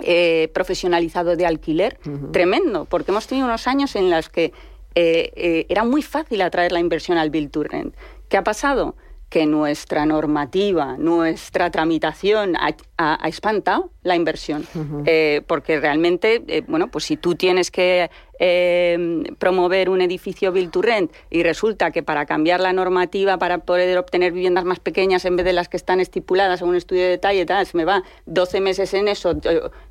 eh, 0.00 0.50
profesionalizado 0.52 1.36
de 1.36 1.46
alquiler 1.46 1.98
tremendo, 2.30 2.84
porque 2.84 3.10
hemos 3.10 3.26
tenido 3.26 3.46
unos 3.46 3.66
años 3.66 3.96
en 3.96 4.10
los 4.10 4.28
que 4.28 4.52
era 4.94 5.84
muy 5.84 6.02
fácil 6.02 6.40
atraer 6.42 6.72
la 6.72 6.80
inversión 6.80 7.16
al 7.16 7.30
Build 7.30 7.50
to 7.50 7.62
Rent. 7.62 7.94
¿Qué 8.28 8.36
ha 8.38 8.44
pasado? 8.44 8.96
Que 9.28 9.46
nuestra 9.46 10.06
normativa, 10.06 10.96
nuestra 10.98 11.70
tramitación 11.70 12.54
ha, 12.98 13.28
espantado 13.28 13.90
la 14.02 14.16
inversión. 14.16 14.66
Eh, 15.04 15.42
porque 15.46 15.80
realmente, 15.80 16.42
eh, 16.46 16.62
bueno, 16.66 16.88
pues 16.88 17.04
si 17.04 17.16
tú 17.16 17.34
tienes 17.34 17.70
que 17.70 18.10
eh, 18.38 19.24
promover 19.38 19.88
un 19.88 20.00
edificio 20.00 20.52
Build 20.52 20.70
to 20.70 20.82
Rent 20.82 21.12
y 21.30 21.42
resulta 21.42 21.90
que 21.90 22.02
para 22.02 22.26
cambiar 22.26 22.60
la 22.60 22.72
normativa 22.72 23.38
para 23.38 23.58
poder 23.58 23.98
obtener 23.98 24.32
viviendas 24.32 24.64
más 24.64 24.78
pequeñas 24.78 25.24
en 25.24 25.36
vez 25.36 25.44
de 25.44 25.52
las 25.52 25.68
que 25.68 25.76
están 25.76 26.00
estipuladas 26.00 26.62
en 26.62 26.68
un 26.68 26.76
estudio 26.76 27.02
de 27.02 27.10
detalle, 27.10 27.44
tal, 27.46 27.66
se 27.66 27.76
me 27.76 27.84
va 27.84 28.02
12 28.26 28.60
meses 28.60 28.94
en 28.94 29.08
eso, 29.08 29.34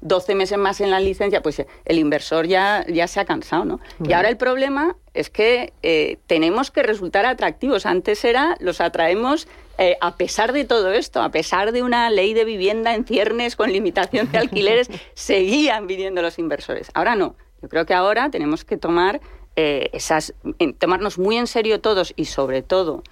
12 0.02 0.36
meses 0.36 0.58
más 0.58 0.82
en 0.82 0.92
la 0.92 1.00
licencia, 1.00 1.42
pues 1.42 1.64
el 1.86 1.98
inversor 2.00 2.48
ya, 2.48 2.86
ya 2.88 3.08
se 3.08 3.20
ha 3.20 3.26
cansado, 3.26 3.66
¿no? 3.66 3.80
Y 4.04 4.14
ahora 4.14 4.30
el 4.30 4.38
problema 4.38 4.96
es 5.16 5.30
que 5.30 5.74
eh, 5.82 6.18
tenemos 6.28 6.72
que 6.72 6.84
resultar 6.84 7.26
atractivos. 7.26 7.86
Antes 7.86 8.24
era, 8.26 8.58
los 8.60 8.82
atraemos 8.82 9.48
eh, 9.78 9.98
a 10.02 10.16
pesar 10.16 10.54
de 10.54 10.66
todo 10.66 10.92
esto, 10.92 11.22
a 11.22 11.30
pesar 11.30 11.72
de 11.72 11.84
una 11.84 12.10
ley 12.10 12.34
de 12.34 12.46
vivienda 12.46 12.96
en 12.96 13.06
ciernes 13.06 13.56
con 13.56 13.72
limitación 13.72 14.32
de 14.32 14.38
alquileres, 14.38 14.90
seguían 15.14 15.88
viniendo 15.88 16.22
los 16.22 16.40
inversores. 16.40 16.90
Ahora 16.94 17.16
no. 17.16 17.36
Yo 17.62 17.70
creo 17.70 17.86
que 17.86 17.94
ahora 17.94 18.30
tenemos 18.30 18.64
que 18.64 18.78
tomar 18.78 19.22
eh, 19.56 19.90
esas, 19.94 20.34
tomarnos 20.78 21.18
muy 21.18 21.38
en 21.38 21.48
serio 21.48 21.82
todos 21.82 22.14
y 22.16 22.26
sobre 22.26 22.62
todo 22.62 23.04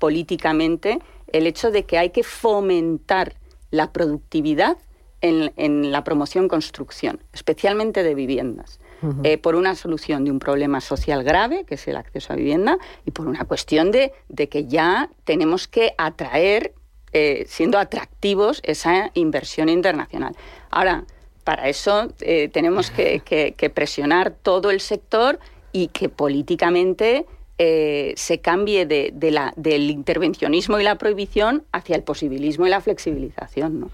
políticamente 0.00 0.98
el 1.28 1.46
hecho 1.46 1.70
de 1.70 1.84
que 1.84 1.98
hay 1.98 2.10
que 2.10 2.24
fomentar 2.24 3.34
la 3.70 3.92
productividad 3.92 4.76
en, 5.20 5.52
en 5.56 5.92
la 5.92 6.02
promoción 6.02 6.48
construcción, 6.48 7.20
especialmente 7.32 8.02
de 8.02 8.16
viviendas. 8.16 8.80
Eh, 9.22 9.38
por 9.38 9.54
una 9.54 9.74
solución 9.74 10.24
de 10.24 10.30
un 10.30 10.38
problema 10.38 10.80
social 10.80 11.22
grave, 11.22 11.64
que 11.64 11.76
es 11.76 11.86
el 11.88 11.96
acceso 11.96 12.32
a 12.32 12.36
vivienda, 12.36 12.78
y 13.04 13.12
por 13.12 13.26
una 13.28 13.44
cuestión 13.44 13.90
de, 13.90 14.12
que 14.48 14.66
ya 14.66 15.10
tenemos 15.24 15.68
que 15.68 15.94
atraer, 15.98 16.74
eh, 17.12 17.44
siendo 17.48 17.78
atractivos, 17.78 18.60
esa 18.64 19.10
inversión 19.14 19.68
internacional. 19.68 20.34
Ahora, 20.70 21.04
para 21.44 21.68
eso 21.68 22.08
eh, 22.20 22.48
tenemos 22.48 22.90
que 22.90 23.72
presionar 23.74 24.30
todo 24.30 24.70
el 24.70 24.80
sector 24.80 25.38
y 25.72 25.88
que 25.88 26.08
políticamente 26.08 27.26
eh, 27.60 28.12
se 28.16 28.38
cambie 28.38 28.86
de, 28.86 29.12
la, 29.32 29.52
del 29.56 29.90
intervencionismo 29.90 30.78
y 30.78 30.84
la 30.84 30.94
prohibición 30.94 31.64
hacia 31.72 31.96
el 31.96 32.04
posibilismo 32.04 32.68
y 32.68 32.70
la 32.70 32.80
flexibilización. 32.80 33.90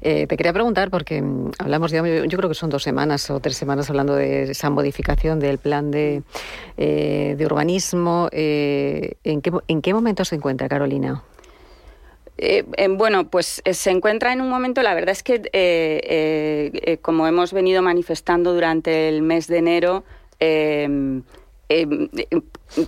Eh, 0.00 0.26
te 0.26 0.36
quería 0.36 0.52
preguntar, 0.52 0.90
porque 0.90 1.22
mm, 1.22 1.52
hablamos, 1.60 1.92
ya, 1.92 2.02
yo 2.04 2.36
creo 2.36 2.48
que 2.48 2.54
son 2.56 2.68
dos 2.68 2.82
semanas 2.82 3.30
o 3.30 3.38
tres 3.38 3.56
semanas 3.56 3.88
hablando 3.90 4.16
de 4.16 4.50
esa 4.50 4.70
modificación 4.70 5.38
del 5.38 5.58
plan 5.58 5.92
de, 5.92 6.24
eh, 6.76 7.36
de 7.38 7.46
urbanismo. 7.46 8.28
¿en, 8.32 9.40
qué, 9.40 9.52
¿En 9.68 9.82
qué 9.82 9.94
momento 9.94 10.24
se 10.24 10.34
encuentra, 10.34 10.68
Carolina? 10.68 11.22
Eh, 12.38 12.64
bueno, 12.90 13.30
pues 13.30 13.62
se 13.70 13.90
encuentra 13.90 14.32
en 14.32 14.40
un 14.40 14.48
momento, 14.48 14.82
la 14.82 14.94
verdad 14.94 15.10
es 15.10 15.22
que, 15.22 16.98
como 17.02 17.28
hemos 17.28 17.52
venido 17.52 17.82
manifestando 17.82 18.52
durante 18.52 19.08
el 19.08 19.22
mes 19.22 19.46
de 19.46 19.58
enero, 19.58 20.04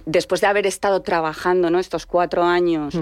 después 0.07 0.41
de 0.41 0.47
haber 0.47 0.67
estado 0.67 1.03
trabajando 1.03 1.71
¿no? 1.71 1.79
estos 1.79 2.07
cuatro 2.07 2.43
años, 2.43 2.99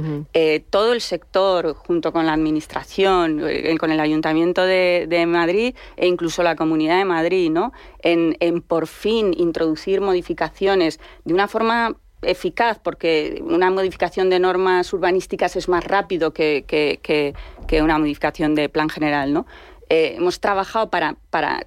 todo 0.71 0.93
el 0.93 1.01
sector, 1.01 1.75
junto 1.75 2.13
con 2.13 2.27
la 2.27 2.35
Administración, 2.35 3.43
con 3.79 3.91
el 3.91 4.01
Ayuntamiento 4.01 4.63
de, 4.63 5.25
Madrid 5.27 5.75
e 5.97 6.07
incluso 6.07 6.43
la 6.43 6.57
Comunidad 6.57 6.99
de 6.99 7.05
Madrid, 7.05 7.51
¿no? 7.51 7.73
en, 8.03 8.63
por 8.63 8.87
fin 8.87 9.35
introducir 9.37 10.01
modificaciones 10.01 11.01
de 11.25 11.35
una 11.35 11.49
forma 11.49 11.97
eficaz 12.23 12.79
porque 12.79 13.43
una 13.45 13.71
modificación 13.71 14.31
de 14.31 14.39
normas 14.39 14.93
urbanísticas 14.93 15.57
es 15.57 15.69
más 15.69 15.85
rápido 15.85 16.33
que, 16.33 16.65
que, 16.67 17.35
una 17.83 17.99
modificación 17.99 18.55
de 18.55 18.69
plan 18.69 18.89
general, 18.89 19.33
¿no? 19.33 19.47
Eh, 19.91 20.15
hemos 20.17 20.39
trabajado 20.39 20.89
para, 20.89 21.17
para, 21.31 21.67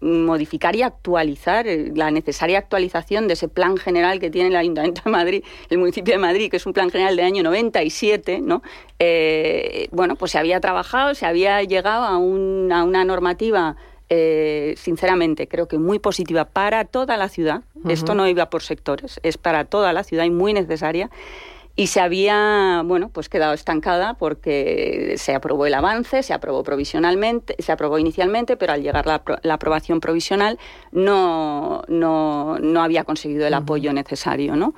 modificar 0.00 0.74
y 0.74 0.82
actualizar 0.82 1.68
eh, 1.68 1.92
la 1.94 2.10
necesaria 2.10 2.58
actualización 2.58 3.28
de 3.28 3.34
ese 3.34 3.46
plan 3.46 3.76
general 3.76 4.18
que 4.18 4.30
tiene 4.30 4.48
el 4.48 4.56
Ayuntamiento 4.56 5.02
de 5.04 5.10
Madrid, 5.12 5.44
el 5.70 5.78
municipio 5.78 6.12
de 6.12 6.18
Madrid, 6.18 6.50
que 6.50 6.56
es 6.56 6.66
un 6.66 6.72
plan 6.72 6.90
general 6.90 7.14
del 7.14 7.24
año 7.24 7.44
97, 7.44 8.40
¿no? 8.40 8.62
Eh, 8.98 9.88
bueno, 9.92 10.16
pues 10.16 10.32
se 10.32 10.38
había 10.38 10.60
trabajado, 10.60 11.14
se 11.14 11.24
había 11.24 11.62
llegado 11.62 12.04
a, 12.04 12.18
una 12.18 13.04
normativa 13.04 13.76
eh, 14.14 14.74
sinceramente, 14.76 15.48
creo 15.48 15.68
que 15.68 15.78
muy 15.78 15.98
positiva 15.98 16.44
para 16.44 16.84
toda 16.84 17.16
la 17.16 17.30
ciudad. 17.30 17.62
Esto 17.88 18.14
no 18.14 18.28
iba 18.28 18.50
por 18.50 18.62
sectores, 18.62 19.18
es 19.22 19.38
para 19.38 19.64
toda 19.64 19.94
la 19.94 20.04
ciudad 20.04 20.24
y 20.24 20.30
muy 20.30 20.52
necesaria. 20.52 21.08
Y 21.74 21.86
se 21.86 22.00
había, 22.00 22.82
bueno, 22.84 23.08
pues 23.08 23.30
quedado 23.30 23.54
estancada 23.54 24.14
porque 24.14 25.14
se 25.16 25.34
aprobó 25.34 25.64
el 25.64 25.72
avance, 25.72 26.22
se 26.22 26.34
aprobó 26.34 26.62
provisionalmente, 26.62 27.56
se 27.58 27.72
aprobó 27.72 27.98
inicialmente, 27.98 28.58
pero 28.58 28.74
al 28.74 28.82
llegar 28.82 29.06
la, 29.06 29.54
aprobación 29.54 30.00
provisional 30.00 30.58
no, 30.90 31.82
no, 31.88 32.58
no, 32.58 32.82
había 32.82 33.04
conseguido 33.04 33.46
el 33.46 33.54
apoyo 33.54 33.94
necesario, 33.94 34.54
¿no? 34.54 34.74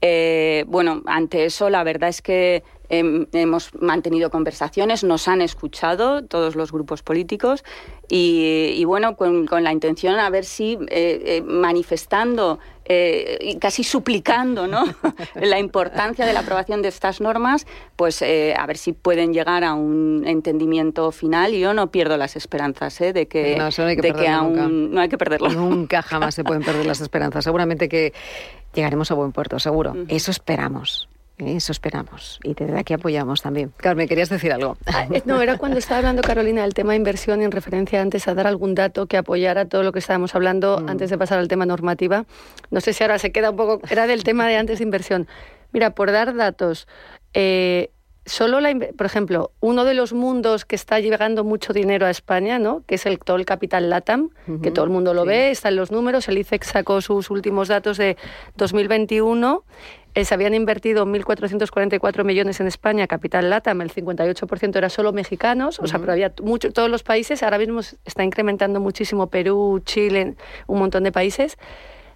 Eh, 0.00 0.64
bueno, 0.66 1.02
ante 1.04 1.44
eso, 1.44 1.68
la 1.68 1.84
verdad 1.84 2.08
es 2.08 2.22
que 2.22 2.64
hemos 2.90 3.72
mantenido 3.74 4.30
conversaciones, 4.30 5.04
nos 5.04 5.28
han 5.28 5.40
escuchado 5.42 6.24
todos 6.24 6.56
los 6.56 6.72
grupos 6.72 7.02
políticos 7.02 7.64
y, 8.08 8.84
bueno, 8.84 9.16
con, 9.16 9.46
la 9.62 9.72
intención 9.72 10.18
a 10.18 10.28
ver 10.30 10.44
si 10.44 10.72
eh, 10.88 11.22
eh, 11.24 11.42
manifestando 11.46 12.58
eh, 12.84 13.38
y 13.40 13.58
casi 13.58 13.84
suplicando 13.84 14.66
¿no? 14.66 14.84
la 15.40 15.60
importancia 15.60 16.26
de 16.26 16.32
la 16.32 16.40
aprobación 16.40 16.82
de 16.82 16.88
estas 16.88 17.20
normas, 17.20 17.66
pues 17.94 18.22
a 18.22 18.66
ver 18.66 18.76
si 18.76 18.92
pueden 18.92 19.32
llegar 19.32 19.62
a 19.62 19.74
un 19.74 20.24
entendimiento 20.26 21.12
final. 21.12 21.54
Y 21.54 21.60
yo 21.60 21.72
no 21.72 21.92
pierdo 21.92 22.16
las 22.16 22.34
esperanzas 22.34 22.98
de 22.98 23.28
que, 23.28 23.56
no, 23.56 23.66
hay 23.86 23.96
que, 23.96 24.12
de 24.12 24.28
aún 24.28 24.92
no 24.92 25.00
hay 25.00 25.08
que 25.08 25.18
perderlo. 25.18 25.50
Nunca 25.50 26.02
jamás 26.02 26.34
se 26.34 26.42
pueden 26.42 26.64
perder 26.64 26.86
las 26.86 27.00
esperanzas. 27.00 27.44
Seguramente 27.44 27.88
que 27.88 28.12
llegaremos 28.74 29.12
a 29.12 29.14
buen 29.14 29.30
puerto, 29.30 29.60
seguro. 29.60 29.94
Eso 30.08 30.32
esperamos. 30.32 31.09
Eso 31.48 31.72
esperamos 31.72 32.38
y 32.42 32.54
desde 32.54 32.78
aquí 32.78 32.94
apoyamos 32.94 33.42
también. 33.42 33.72
Carmen, 33.76 34.08
¿querías 34.08 34.28
decir 34.28 34.52
algo? 34.52 34.76
Eh, 35.12 35.22
no, 35.24 35.40
era 35.40 35.56
cuando 35.56 35.78
estaba 35.78 35.98
hablando 35.98 36.22
Carolina 36.22 36.62
del 36.62 36.74
tema 36.74 36.92
de 36.92 36.98
inversión 36.98 37.40
en 37.42 37.50
referencia 37.50 38.02
antes 38.02 38.28
a 38.28 38.34
dar 38.34 38.46
algún 38.46 38.74
dato 38.74 39.06
que 39.06 39.16
apoyara 39.16 39.64
todo 39.64 39.82
lo 39.82 39.92
que 39.92 39.98
estábamos 39.98 40.34
hablando 40.34 40.80
mm. 40.80 40.88
antes 40.88 41.10
de 41.10 41.18
pasar 41.18 41.38
al 41.38 41.48
tema 41.48 41.66
normativa. 41.66 42.26
No 42.70 42.80
sé 42.80 42.92
si 42.92 43.02
ahora 43.02 43.18
se 43.18 43.32
queda 43.32 43.50
un 43.50 43.56
poco... 43.56 43.80
Era 43.88 44.06
del 44.06 44.22
tema 44.22 44.46
de 44.46 44.56
antes 44.56 44.78
de 44.78 44.84
inversión. 44.84 45.26
Mira, 45.72 45.90
por 45.94 46.12
dar 46.12 46.34
datos, 46.36 46.86
eh, 47.34 47.90
solo 48.30 48.60
la, 48.60 48.72
por 48.96 49.06
ejemplo, 49.06 49.50
uno 49.58 49.84
de 49.84 49.94
los 49.94 50.12
mundos 50.12 50.64
que 50.64 50.76
está 50.76 51.00
llegando 51.00 51.42
mucho 51.42 51.72
dinero 51.72 52.06
a 52.06 52.10
España, 52.10 52.60
¿no? 52.60 52.84
que 52.86 52.94
es 52.94 53.04
el, 53.04 53.18
todo 53.18 53.36
el 53.36 53.44
capital 53.44 53.90
LATAM, 53.90 54.30
que 54.62 54.70
todo 54.70 54.84
el 54.84 54.90
mundo 54.90 55.14
lo 55.14 55.24
ve, 55.24 55.50
están 55.50 55.74
los 55.74 55.90
números, 55.90 56.28
el 56.28 56.38
ICEX 56.38 56.68
sacó 56.68 57.00
sus 57.00 57.28
últimos 57.30 57.66
datos 57.66 57.98
de 57.98 58.16
2021 58.56 59.64
eh, 60.14 60.24
se 60.24 60.34
habían 60.34 60.54
invertido 60.54 61.06
1.444 61.06 62.24
millones 62.24 62.58
en 62.60 62.66
España, 62.66 63.06
capital 63.06 63.48
LATAM, 63.48 63.80
el 63.82 63.92
58% 63.92 64.76
era 64.76 64.88
solo 64.88 65.12
mexicanos, 65.12 65.78
o 65.78 65.86
sea, 65.86 66.00
pero 66.00 66.12
había 66.12 66.32
mucho, 66.42 66.72
todos 66.72 66.90
los 66.90 67.04
países, 67.04 67.44
ahora 67.44 67.58
mismo 67.58 67.80
está 67.80 68.24
incrementando 68.24 68.80
muchísimo 68.80 69.28
Perú, 69.28 69.80
Chile, 69.84 70.34
un 70.66 70.78
montón 70.80 71.04
de 71.04 71.12
países. 71.12 71.58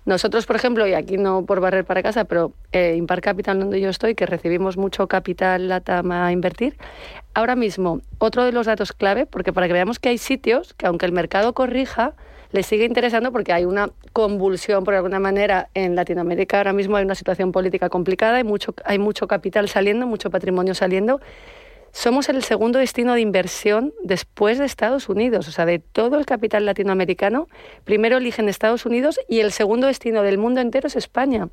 Nosotros, 0.05 0.45
por 0.45 0.57
ejemplo, 0.57 0.87
y 0.87 0.93
aquí 0.93 1.17
no 1.17 1.47
por 1.47 1.61
barrer 1.61 1.87
para 1.87 2.03
casa, 2.03 2.25
pero 2.25 2.53
eh, 2.73 2.95
Impar 2.97 3.23
Capital, 3.23 3.59
donde 3.59 3.81
yo 3.81 3.89
estoy, 3.89 4.15
que 4.15 4.27
recibimos 4.27 4.77
mucho 4.77 5.09
capital 5.09 5.69
LATAM 5.69 6.13
a 6.13 6.31
invertir, 6.31 6.77
ahora 7.33 7.57
mismo, 7.57 8.01
otro 8.19 8.45
de 8.45 8.53
los 8.53 8.67
datos 8.67 8.93
clave, 8.93 9.25
porque 9.25 9.53
para 9.53 9.67
que 9.67 9.73
veamos 9.73 9.99
que 9.99 10.11
hay 10.11 10.19
sitios 10.19 10.75
que 10.75 10.87
aunque 10.87 11.07
el 11.07 11.13
mercado 11.13 11.55
corrija, 11.55 12.13
les 12.53 12.67
sigue 12.67 12.85
interesando 12.85 13.33
porque 13.33 13.53
hay 13.53 13.65
una 13.65 13.91
convulsión, 14.13 14.85
por 14.85 14.95
alguna 14.95 15.21
manera, 15.21 15.71
en 15.75 15.97
Latinoamérica 15.97 16.59
ahora 16.59 16.75
mismo 16.75 16.97
hay 16.97 17.05
una 17.05 17.15
situación 17.15 17.51
política 17.51 17.89
complicada, 17.89 18.37
hay 18.37 18.45
mucho, 18.45 18.75
hay 18.85 18.99
mucho 18.99 19.27
capital 19.27 19.69
saliendo, 19.69 20.07
mucho 20.07 20.31
patrimonio 20.31 20.75
saliendo. 20.75 21.21
Somos 21.95 22.29
el 22.29 22.43
segundo 22.43 22.81
destino 22.81 23.15
de 23.15 23.21
inversión 23.21 23.95
después 24.03 24.59
de 24.59 24.65
Estados 24.65 25.09
Unidos, 25.09 25.47
o 25.47 25.53
sea, 25.53 25.65
de 25.65 25.79
todo 25.79 26.19
el 26.19 26.27
capital 26.27 26.67
latinoamericano. 26.67 27.47
Primero 27.85 28.17
eligen 28.17 28.49
Estados 28.49 28.85
Unidos 28.85 29.21
y 29.29 29.39
el 29.39 29.53
segundo 29.53 29.87
destino 29.87 30.23
del 30.23 30.37
mundo 30.37 30.61
entero 30.61 30.89
es 30.89 30.97
España. 30.97 31.51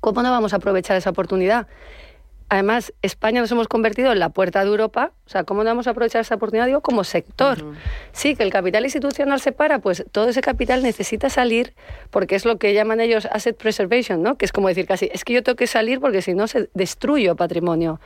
¿Cómo 0.00 0.22
no 0.22 0.30
vamos 0.30 0.54
a 0.54 0.56
aprovechar 0.56 0.96
esa 0.96 1.10
oportunidad? 1.10 1.66
Además, 2.48 2.92
España 3.02 3.40
nos 3.40 3.50
hemos 3.50 3.66
convertido 3.66 4.12
en 4.12 4.20
la 4.20 4.28
puerta 4.28 4.62
de 4.62 4.70
Europa. 4.70 5.10
O 5.26 5.28
sea, 5.28 5.42
¿cómo 5.42 5.64
no 5.64 5.70
vamos 5.70 5.88
a 5.88 5.90
aprovechar 5.90 6.20
esa 6.20 6.36
oportunidad? 6.36 6.66
Digo, 6.66 6.80
como 6.80 7.02
sector. 7.02 7.58
Sí, 8.12 8.36
que 8.36 8.44
el 8.44 8.52
capital 8.52 8.84
institucional 8.84 9.40
se 9.40 9.50
para, 9.50 9.80
pues 9.80 10.04
todo 10.12 10.28
ese 10.28 10.42
capital 10.42 10.82
necesita 10.84 11.28
salir 11.28 11.74
porque 12.10 12.36
es 12.36 12.44
lo 12.44 12.58
que 12.58 12.72
llaman 12.72 13.00
ellos 13.00 13.26
asset 13.32 13.56
preservation, 13.56 14.22
¿no? 14.22 14.36
Que 14.36 14.44
es 14.44 14.52
como 14.52 14.68
decir 14.68 14.86
casi, 14.86 15.10
es 15.12 15.24
que 15.24 15.32
yo 15.32 15.42
tengo 15.42 15.56
que 15.56 15.66
salir 15.66 15.98
porque 15.98 16.22
si 16.22 16.34
no 16.34 16.46
se 16.46 16.70
destruyo 16.72 17.34
patrimonio. 17.34 17.98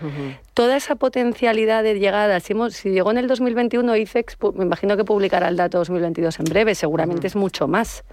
Toda 0.54 0.76
esa 0.76 0.94
potencialidad 0.94 1.82
de 1.82 1.98
llegada, 1.98 2.40
si, 2.40 2.54
si, 2.70 2.90
llegó 2.90 3.10
en 3.10 3.18
el 3.18 3.26
2021 3.26 3.94
ICEX, 3.96 4.38
me 4.54 4.64
imagino 4.64 4.96
que 4.96 5.04
publicará 5.04 5.48
el 5.48 5.56
dato 5.56 5.78
2022 5.78 6.40
en 6.40 6.44
breve, 6.46 6.74
seguramente 6.74 7.26
es 7.26 7.36
mucho 7.36 7.68
más. 7.68 8.04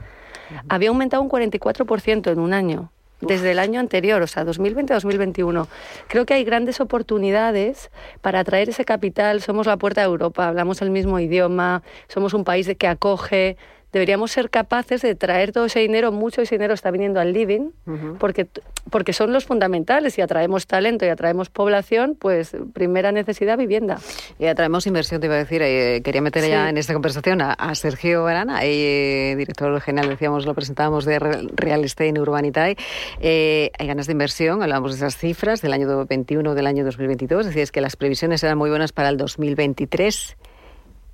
Había 0.67 0.89
aumentado 0.89 1.23
un 1.23 1.29
44% 1.29 2.31
en 2.31 2.39
un 2.39 2.53
año 2.53 2.91
desde 3.21 3.51
el 3.51 3.59
año 3.59 3.79
anterior, 3.79 4.21
o 4.21 4.27
sea, 4.27 4.43
2020 4.43 4.93
2021. 4.93 5.67
Creo 6.07 6.25
que 6.25 6.33
hay 6.33 6.43
grandes 6.43 6.79
oportunidades 6.79 7.89
para 8.21 8.39
atraer 8.39 8.69
ese 8.69 8.85
capital. 8.85 9.41
Somos 9.41 9.67
la 9.67 9.77
puerta 9.77 10.01
de 10.01 10.07
Europa, 10.07 10.47
hablamos 10.47 10.81
el 10.81 10.91
mismo 10.91 11.19
idioma, 11.19 11.83
somos 12.07 12.33
un 12.33 12.43
país 12.43 12.69
que 12.77 12.87
acoge, 12.87 13.57
deberíamos 13.97 14.31
ser 14.31 14.51
capaces 14.51 15.01
de 15.01 15.15
traer 15.15 15.51
todo 15.51 15.65
ese 15.65 15.79
dinero, 15.79 16.11
mucho 16.11 16.41
ese 16.41 16.55
dinero 16.55 16.75
está 16.75 16.91
viniendo 16.91 17.19
al 17.19 17.33
living, 17.33 17.71
porque, 18.19 18.47
porque 18.91 19.11
son 19.11 19.33
los 19.33 19.45
fundamentales 19.45 20.17
y 20.19 20.21
atraemos 20.21 20.67
talento 20.67 21.03
y 21.03 21.09
atraemos 21.09 21.49
población, 21.49 22.15
pues 22.19 22.55
primera 22.73 23.11
necesidad, 23.11 23.57
vivienda. 23.57 23.99
Y 24.37 24.45
atraemos 24.45 24.85
inversión, 24.85 25.19
te 25.19 25.25
iba 25.25 25.35
a 25.35 25.39
decir, 25.39 25.61
eh, 25.63 26.01
quería 26.03 26.21
meter 26.21 26.47
ya 26.47 26.69
en 26.69 26.77
esta 26.77 26.93
conversación 26.93 27.41
a, 27.41 27.75
Sergio 27.75 28.27
Arana, 28.27 28.59
eh, 28.63 29.35
director 29.35 29.81
general, 29.81 30.09
decíamos, 30.09 30.45
lo 30.45 30.53
presentábamos 30.53 31.05
de 31.05 31.17
Real 31.19 31.83
Estate 31.83 32.09
en 32.09 32.19
Urbanitae. 32.19 32.77
Eh, 33.19 33.71
hay 33.79 33.87
ganas 33.87 34.05
de 34.05 34.11
inversión, 34.11 34.61
hablamos 34.61 34.91
de 34.91 34.97
esas 34.97 35.17
cifras 35.17 35.61
del 35.61 35.73
año 35.73 35.87
2021, 35.87 36.53
del 36.53 36.67
año 36.67 36.85
2022, 36.85 37.47
decías 37.47 37.71
que 37.71 37.81
las 37.81 37.95
previsiones 37.95 38.43
eran 38.43 38.59
muy 38.59 38.69
buenas 38.69 38.91
para 38.91 39.09
el 39.09 39.17
2023 39.17 40.37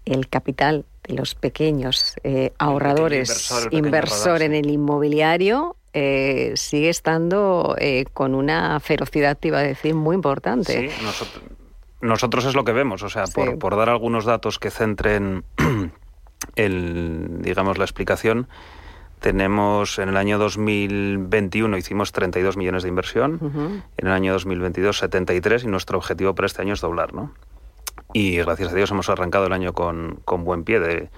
el 0.06 0.28
capital 0.28 0.86
de 1.04 1.16
los 1.16 1.36
pequeños 1.36 2.16
eh, 2.24 2.54
ahorradores, 2.58 3.68
inversor, 3.72 4.42
en 4.42 4.54
el 4.54 4.70
inmobiliario, 4.70 5.76
eh, 5.94 6.54
sigue 6.56 6.90
estando 6.90 7.76
eh, 7.78 8.06
con 8.14 8.36
una 8.36 8.80
ferocidad, 8.80 9.38
te 9.38 9.50
iba 9.50 9.60
a 9.60 9.64
decir, 9.64 9.96
muy 9.96 10.16
importante. 10.16 10.90
Sí, 10.90 11.06
nosotros, 12.02 12.46
es 12.46 12.56
lo 12.56 12.64
que 12.64 12.74
vemos, 12.74 13.04
o 13.04 13.10
sea, 13.10 13.26
por, 13.26 13.58
por, 13.60 13.76
dar 13.78 13.90
algunos 13.90 14.26
datos 14.26 14.60
que 14.60 14.72
centren 14.72 15.44
el, 16.56 17.42
digamos, 17.42 17.78
la 17.78 17.86
explicación, 17.86 18.48
tenemos 19.24 20.00
en 20.00 20.10
el 20.10 20.18
año 20.18 20.38
2021 20.38 21.78
hicimos 21.78 22.12
32 22.12 22.58
millones 22.58 22.84
de 22.84 22.90
inversión, 22.90 23.84
en 23.96 24.08
el 24.08 24.12
año 24.12 24.34
2022 24.34 24.98
73 24.98 25.64
y 25.64 25.68
nuestro 25.68 25.98
objetivo 25.98 26.36
para 26.36 26.46
este 26.46 26.62
año 26.62 26.74
es 26.74 26.82
doblar, 26.82 27.14
¿no? 27.14 27.32
Y 28.14 28.38
gracias 28.38 28.72
a 28.72 28.76
Dios 28.76 28.92
hemos 28.92 29.10
arrancado 29.10 29.48
el 29.48 29.54
año 29.54 29.74
con, 29.74 30.20
con 30.24 30.44
buen 30.44 30.64
pie 30.64 30.80
de, 30.80 31.10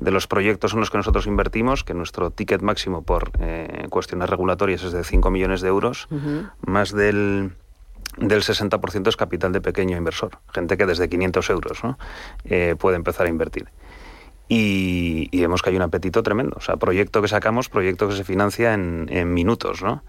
de, 0.00 0.10
los 0.10 0.26
proyectos 0.26 0.72
en 0.72 0.80
los 0.80 0.90
que 0.90 0.96
nosotros 0.96 1.26
invertimos, 1.26 1.84
que 1.84 1.92
nuestro 1.92 2.30
ticket 2.30 2.62
máximo 2.62 3.02
por 3.02 3.32
eh, 3.40 3.86
cuestiones 3.90 4.30
regulatorias 4.30 4.82
es 4.84 4.92
de 4.92 5.04
5 5.04 5.30
millones 5.30 5.60
de 5.60 5.68
euros, 5.68 6.08
más 6.64 6.92
del, 6.92 7.52
del 8.16 8.42
60% 8.42 9.08
es 9.08 9.16
capital 9.16 9.52
de 9.52 9.60
pequeño 9.60 9.96
inversor, 9.96 10.38
gente 10.52 10.76
que 10.76 10.86
desde 10.86 11.08
500 11.08 11.50
euros 11.50 11.84
¿no? 11.84 11.98
eh, 12.44 12.76
puede 12.78 12.96
empezar 12.96 13.26
a 13.26 13.28
invertir. 13.28 13.68
Y, 14.48 15.28
y, 15.32 15.40
vemos 15.40 15.60
que 15.60 15.70
hay 15.70 15.76
un 15.76 15.82
apetito 15.82 16.22
tremendo. 16.22 16.54
O 16.56 16.60
sea, 16.60 16.76
proyecto 16.76 17.20
que 17.20 17.26
sacamos, 17.26 17.68
proyecto 17.68 18.08
que 18.08 18.14
se 18.14 18.22
financia 18.22 18.74
en, 18.74 19.08
en 19.10 19.34
minutos, 19.34 19.82
¿no? 19.82 20.04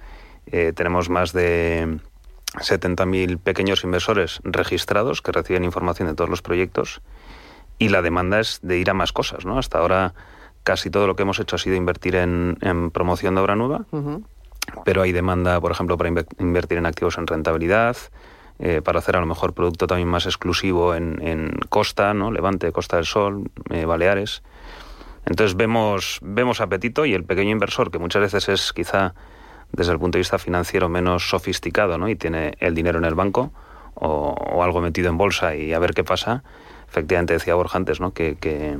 Eh, 0.46 0.74
tenemos 0.76 1.10
más 1.10 1.34
de 1.34 2.00
70.000 2.54 3.40
pequeños 3.40 3.84
inversores 3.84 4.40
registrados 4.44 5.22
que 5.22 5.32
reciben 5.32 5.64
información 5.64 6.08
de 6.08 6.16
todos 6.16 6.30
los 6.30 6.42
proyectos 6.42 7.02
y 7.80 7.90
la 7.90 8.02
demanda 8.02 8.40
es 8.40 8.60
de 8.64 8.78
ir 8.78 8.90
a 8.90 8.94
más 8.94 9.12
cosas, 9.12 9.46
¿no? 9.46 9.60
Hasta 9.60 9.80
ahora 9.80 10.14
casi 10.64 10.90
todo 10.90 11.08
lo 11.08 11.16
que 11.16 11.24
hemos 11.24 11.40
hecho 11.40 11.56
ha 11.56 11.60
sido 11.60 11.76
invertir 11.76 12.16
en, 12.16 12.58
promoción 12.92 13.36
de 13.36 13.42
obra 13.42 13.56
nueva, 13.56 13.86
pero 14.84 15.02
hay 15.02 15.12
demanda, 15.12 15.62
por 15.62 15.72
ejemplo, 15.72 15.98
para 15.98 16.10
invertir 16.40 16.78
en 16.78 16.86
activos 16.86 17.18
en 17.18 17.28
rentabilidad, 17.28 17.96
eh, 18.60 18.82
para 18.84 19.00
hacer 19.00 19.16
a 19.16 19.20
lo 19.20 19.28
mejor 19.28 19.54
producto 19.54 19.86
también 19.86 20.10
más 20.10 20.26
exclusivo 20.26 20.96
en, 20.96 21.60
costa, 21.70 22.14
¿no? 22.14 22.32
Levante, 22.32 22.72
Costa 22.72 22.96
del 22.96 23.06
Sol, 23.06 23.52
eh, 23.70 23.86
Baleares. 23.86 24.42
Entonces 25.26 25.56
vemos, 25.56 26.20
vemos 26.22 26.60
apetito 26.60 27.06
y 27.06 27.14
el 27.14 27.24
pequeño 27.24 27.52
inversor, 27.52 27.92
que 27.92 28.00
muchas 28.00 28.22
veces 28.22 28.50
es 28.50 28.74
quizá 28.74 29.14
desde 29.72 29.92
el 29.92 30.00
punto 30.00 30.18
de 30.18 30.22
vista 30.22 30.38
financiero 30.38 30.90
menos 30.90 31.30
sofisticado 31.30 31.98
¿no? 31.98 32.10
y 32.10 32.16
tiene 32.16 32.54
el 32.60 32.74
dinero 32.76 33.00
en 33.00 33.06
el 33.06 33.16
banco 33.16 33.52
o, 33.96 34.64
algo 34.64 34.82
metido 34.82 35.10
en 35.10 35.18
bolsa 35.18 35.56
y 35.56 35.74
a 35.74 35.80
ver 35.80 35.94
qué 35.94 36.04
pasa, 36.04 36.44
efectivamente 36.88 37.34
decía 37.34 37.56
Borja 37.56 37.78
antes 37.78 38.00
¿no? 38.00 38.12
que, 38.12 38.36
que, 38.36 38.78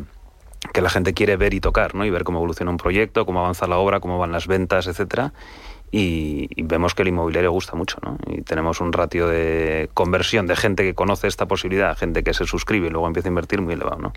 la 0.82 0.90
gente 0.90 1.14
quiere 1.14 1.38
ver 1.38 1.54
y 1.54 1.60
tocar 1.60 1.96
¿no? 1.96 2.06
y 2.06 2.10
ver 2.10 2.24
cómo 2.24 2.38
evoluciona 2.40 2.72
un 2.72 2.78
proyecto, 2.78 3.26
cómo 3.26 3.40
avanza 3.40 3.68
la 3.68 3.78
obra, 3.78 4.00
cómo 4.00 4.20
van 4.20 4.32
las 4.32 4.48
ventas, 4.48 4.88
etcétera 4.88 5.34
y, 5.92 6.50
vemos 6.64 6.94
que 6.94 7.04
el 7.04 7.10
inmobiliario 7.10 7.52
gusta 7.52 7.76
mucho, 7.76 7.98
¿no? 8.04 8.18
Y 8.28 8.42
tenemos 8.42 8.82
un 8.82 8.92
ratio 8.92 9.28
de 9.28 9.90
conversión 9.94 10.46
de 10.46 10.56
gente 10.56 10.84
que 10.84 10.94
conoce 10.94 11.28
esta 11.28 11.46
posibilidad, 11.48 11.98
gente 11.98 12.24
que 12.24 12.34
se 12.34 12.46
suscribe 12.46 12.88
y 12.88 12.90
luego 12.90 13.08
empieza 13.08 13.30
a 13.30 13.32
invertir 13.32 13.62
muy 13.62 13.74
elevado, 13.74 13.98
¿no? 13.98 14.14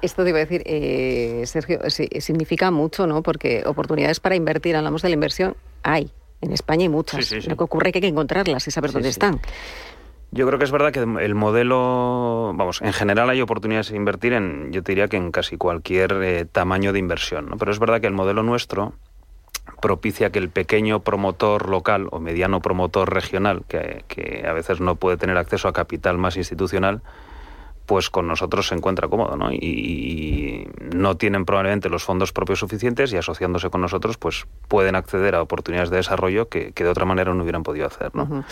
Esto 0.00 0.24
te 0.24 0.30
iba 0.30 0.38
a 0.38 0.40
decir, 0.40 0.62
eh, 0.64 1.42
Sergio, 1.46 1.80
significa 1.90 2.70
mucho, 2.70 3.06
¿no? 3.06 3.22
Porque 3.22 3.62
oportunidades 3.66 4.20
para 4.20 4.34
invertir, 4.34 4.76
hablamos 4.76 5.02
de 5.02 5.08
la 5.10 5.14
inversión, 5.14 5.56
hay. 5.82 6.10
En 6.40 6.52
España 6.52 6.84
hay 6.84 6.88
muchas. 6.88 7.46
Lo 7.46 7.56
que 7.56 7.64
ocurre 7.64 7.88
es 7.88 7.92
que 7.92 7.98
hay 7.98 8.02
que 8.02 8.08
encontrarlas 8.08 8.66
y 8.66 8.70
saber 8.70 8.92
dónde 8.92 9.10
están. 9.10 9.40
Yo 10.32 10.46
creo 10.46 10.58
que 10.58 10.64
es 10.64 10.70
verdad 10.70 10.92
que 10.92 11.00
el 11.00 11.34
modelo, 11.34 12.52
vamos, 12.54 12.80
en 12.82 12.92
general 12.92 13.28
hay 13.30 13.40
oportunidades 13.40 13.90
de 13.90 13.96
invertir 13.96 14.32
en, 14.32 14.72
yo 14.72 14.82
te 14.82 14.92
diría 14.92 15.08
que 15.08 15.16
en 15.16 15.32
casi 15.32 15.56
cualquier 15.56 16.12
eh, 16.22 16.44
tamaño 16.44 16.92
de 16.92 17.00
inversión, 17.00 17.48
¿no? 17.50 17.56
Pero 17.56 17.72
es 17.72 17.80
verdad 17.80 18.00
que 18.00 18.06
el 18.06 18.12
modelo 18.12 18.44
nuestro 18.44 18.94
propicia 19.80 20.30
que 20.30 20.38
el 20.38 20.50
pequeño 20.50 21.00
promotor 21.00 21.68
local 21.68 22.08
o 22.10 22.20
mediano 22.20 22.60
promotor 22.60 23.12
regional, 23.12 23.64
que, 23.68 24.44
a 24.48 24.52
veces 24.52 24.80
no 24.80 24.96
puede 24.96 25.16
tener 25.16 25.36
acceso 25.36 25.68
a 25.68 25.72
capital 25.72 26.18
más 26.18 26.36
institucional, 26.36 27.02
pues 27.86 28.08
con 28.08 28.28
nosotros 28.28 28.68
se 28.68 28.74
encuentra 28.74 29.08
cómodo, 29.08 29.36
¿no? 29.36 29.52
Y, 29.52 30.68
no 30.94 31.16
tienen 31.16 31.44
probablemente 31.44 31.88
los 31.88 32.04
fondos 32.04 32.32
propios 32.32 32.58
suficientes 32.58 33.12
y 33.12 33.16
asociándose 33.16 33.70
con 33.70 33.80
nosotros, 33.80 34.16
pues 34.16 34.46
pueden 34.68 34.96
acceder 34.96 35.34
a 35.34 35.42
oportunidades 35.42 35.90
de 35.90 35.96
desarrollo 35.96 36.48
que, 36.48 36.72
de 36.72 36.88
otra 36.88 37.04
manera 37.04 37.32
no 37.34 37.42
hubieran 37.42 37.62
podido 37.62 37.86
hacer, 37.86 38.14
¿no? 38.14 38.44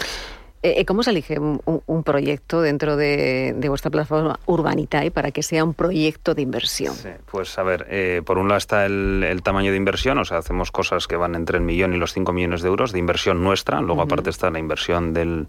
¿Cómo 0.87 1.03
se 1.03 1.11
elige 1.11 1.39
un, 1.39 2.03
proyecto 2.03 2.61
dentro 2.61 2.97
de, 2.97 3.55
vuestra 3.69 3.91
plataforma 3.91 4.41
Urbanitae 4.47 5.11
para 5.11 5.31
que 5.31 5.43
sea 5.43 5.65
un 5.65 5.75
proyecto 5.75 6.35
de 6.35 6.43
inversión? 6.43 6.95
pues 7.31 7.59
a 7.59 7.63
ver, 7.63 7.87
eh, 7.91 8.23
por 8.25 8.39
un 8.39 8.49
lado 8.49 8.59
está 8.59 8.87
el, 8.87 9.41
tamaño 9.43 9.71
de 9.71 9.77
inversión, 9.77 10.19
o 10.19 10.25
sea, 10.25 10.39
hacemos 10.39 10.73
cosas 10.73 11.07
que 11.07 11.17
van 11.17 11.35
entre 11.35 11.59
el 11.59 11.65
millón 11.65 11.95
y 11.95 11.97
los 11.97 12.13
5 12.13 12.33
millones 12.33 12.63
de 12.63 12.69
euros 12.69 12.93
de 12.93 12.99
inversión 12.99 13.43
nuestra, 13.43 13.81
luego 13.81 14.03
aparte 14.03 14.31
está 14.31 14.51
la 14.51 14.59
inversión 14.59 15.13
del, 15.13 15.47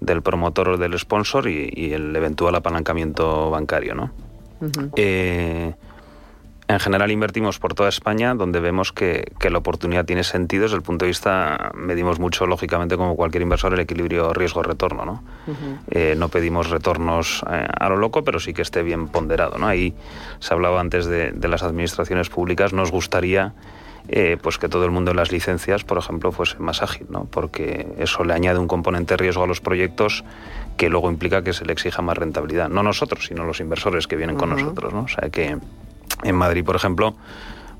del 0.00 0.22
promotor 0.22 0.70
o 0.70 0.76
del 0.76 0.98
sponsor 0.98 1.48
y, 1.48 1.92
el 1.92 2.14
eventual 2.14 2.54
apalancamiento 2.54 3.50
bancario, 3.50 3.94
¿no? 3.94 4.12
En 6.74 6.80
general 6.80 7.12
invertimos 7.12 7.60
por 7.60 7.72
toda 7.74 7.88
España 7.88 8.34
donde 8.34 8.58
vemos 8.58 8.92
que, 8.92 9.30
la 9.48 9.58
oportunidad 9.58 10.04
tiene 10.04 10.24
sentido 10.24 10.64
desde 10.64 10.74
el 10.74 10.82
punto 10.82 11.04
de 11.04 11.10
vista, 11.10 11.70
medimos 11.76 12.18
mucho, 12.18 12.48
lógicamente, 12.48 12.96
como 12.96 13.14
cualquier 13.14 13.42
inversor, 13.42 13.74
el 13.74 13.78
equilibrio 13.78 14.32
riesgo-retorno. 14.32 15.04
¿no? 15.04 15.22
Eh, 15.92 16.16
no 16.18 16.30
pedimos 16.30 16.70
retornos 16.70 17.44
eh, 17.48 17.68
a 17.78 17.88
lo 17.88 17.96
loco, 17.96 18.24
pero 18.24 18.40
sí 18.40 18.52
que 18.52 18.62
esté 18.62 18.82
bien 18.82 19.06
ponderado. 19.06 19.56
¿no? 19.56 19.68
Ahí 19.68 19.94
se 20.40 20.52
hablaba 20.52 20.80
antes 20.80 21.06
de, 21.06 21.32
las 21.48 21.62
administraciones 21.62 22.28
públicas, 22.28 22.72
nos 22.72 22.90
gustaría 22.90 23.54
eh, 24.08 24.36
pues 24.42 24.58
que 24.58 24.68
todo 24.68 24.84
el 24.84 24.90
mundo 24.90 25.12
en 25.12 25.16
las 25.16 25.30
licencias, 25.30 25.84
por 25.84 25.98
ejemplo, 25.98 26.32
fuese 26.32 26.58
más 26.58 26.82
ágil, 26.82 27.06
¿no? 27.08 27.26
porque 27.30 27.86
eso 27.98 28.24
le 28.24 28.34
añade 28.34 28.58
un 28.58 28.66
componente 28.66 29.14
de 29.14 29.18
riesgo 29.18 29.44
a 29.44 29.46
los 29.46 29.60
proyectos 29.60 30.24
que 30.76 30.88
luego 30.88 31.08
implica 31.08 31.44
que 31.44 31.52
se 31.52 31.64
le 31.64 31.72
exija 31.72 32.02
más 32.02 32.18
rentabilidad. 32.18 32.68
No 32.68 32.82
nosotros, 32.82 33.26
sino 33.26 33.44
los 33.44 33.60
inversores 33.60 34.08
que 34.08 34.16
vienen 34.16 34.34
con 34.34 34.50
nosotros. 34.50 34.92
¿no? 34.92 35.02
O 35.02 35.08
sea 35.08 35.30
que 35.30 35.56
en 36.22 36.36
Madrid, 36.36 36.64
por 36.64 36.76
ejemplo, 36.76 37.14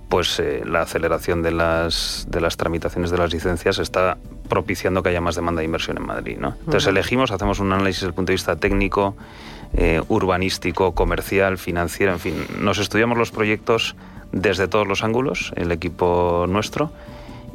pues 0.08 0.38
eh, 0.38 0.62
la 0.64 0.82
aceleración 0.82 1.42
de 1.42 1.50
las, 1.50 2.26
de 2.28 2.40
las 2.40 2.56
tramitaciones 2.56 3.10
de 3.10 3.18
las 3.18 3.32
licencias 3.32 3.78
está 3.78 4.16
propiciando 4.48 5.02
que 5.02 5.08
haya 5.08 5.20
más 5.20 5.34
demanda 5.34 5.60
de 5.60 5.64
inversión 5.64 5.96
en 5.96 6.06
Madrid. 6.06 6.36
¿no? 6.38 6.56
Entonces 6.60 6.86
elegimos, 6.86 7.30
hacemos 7.30 7.58
un 7.58 7.72
análisis 7.72 8.02
desde 8.02 8.08
el 8.08 8.14
punto 8.14 8.30
de 8.30 8.34
vista 8.34 8.56
técnico, 8.56 9.16
eh, 9.76 10.00
urbanístico, 10.08 10.94
comercial, 10.94 11.58
financiero, 11.58 12.12
en 12.12 12.20
fin, 12.20 12.34
nos 12.60 12.78
estudiamos 12.78 13.18
los 13.18 13.32
proyectos 13.32 13.96
desde 14.30 14.68
todos 14.68 14.86
los 14.86 15.02
ángulos, 15.02 15.52
el 15.56 15.72
equipo 15.72 16.46
nuestro, 16.48 16.92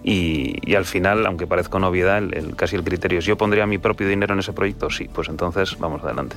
y, 0.03 0.75
al 0.75 0.86
final, 0.86 1.25
aunque 1.25 1.45
parezca 1.45 1.77
una 1.77 1.89
obviedad, 1.89 2.17
el, 2.17 2.55
casi 2.55 2.75
el 2.75 2.84
criterio 2.84 3.19
es 3.19 3.25
yo 3.25 3.38
pondría 3.38 3.65
mi 3.65 3.77
propio 3.77 4.08
dinero 4.08 4.34
en 4.34 4.39
ese 4.39 4.53
proyecto, 4.53 4.89
sí, 4.89 5.10
pues 5.13 5.29
entonces 5.29 5.77
vamos 5.77 6.03
adelante. 6.03 6.36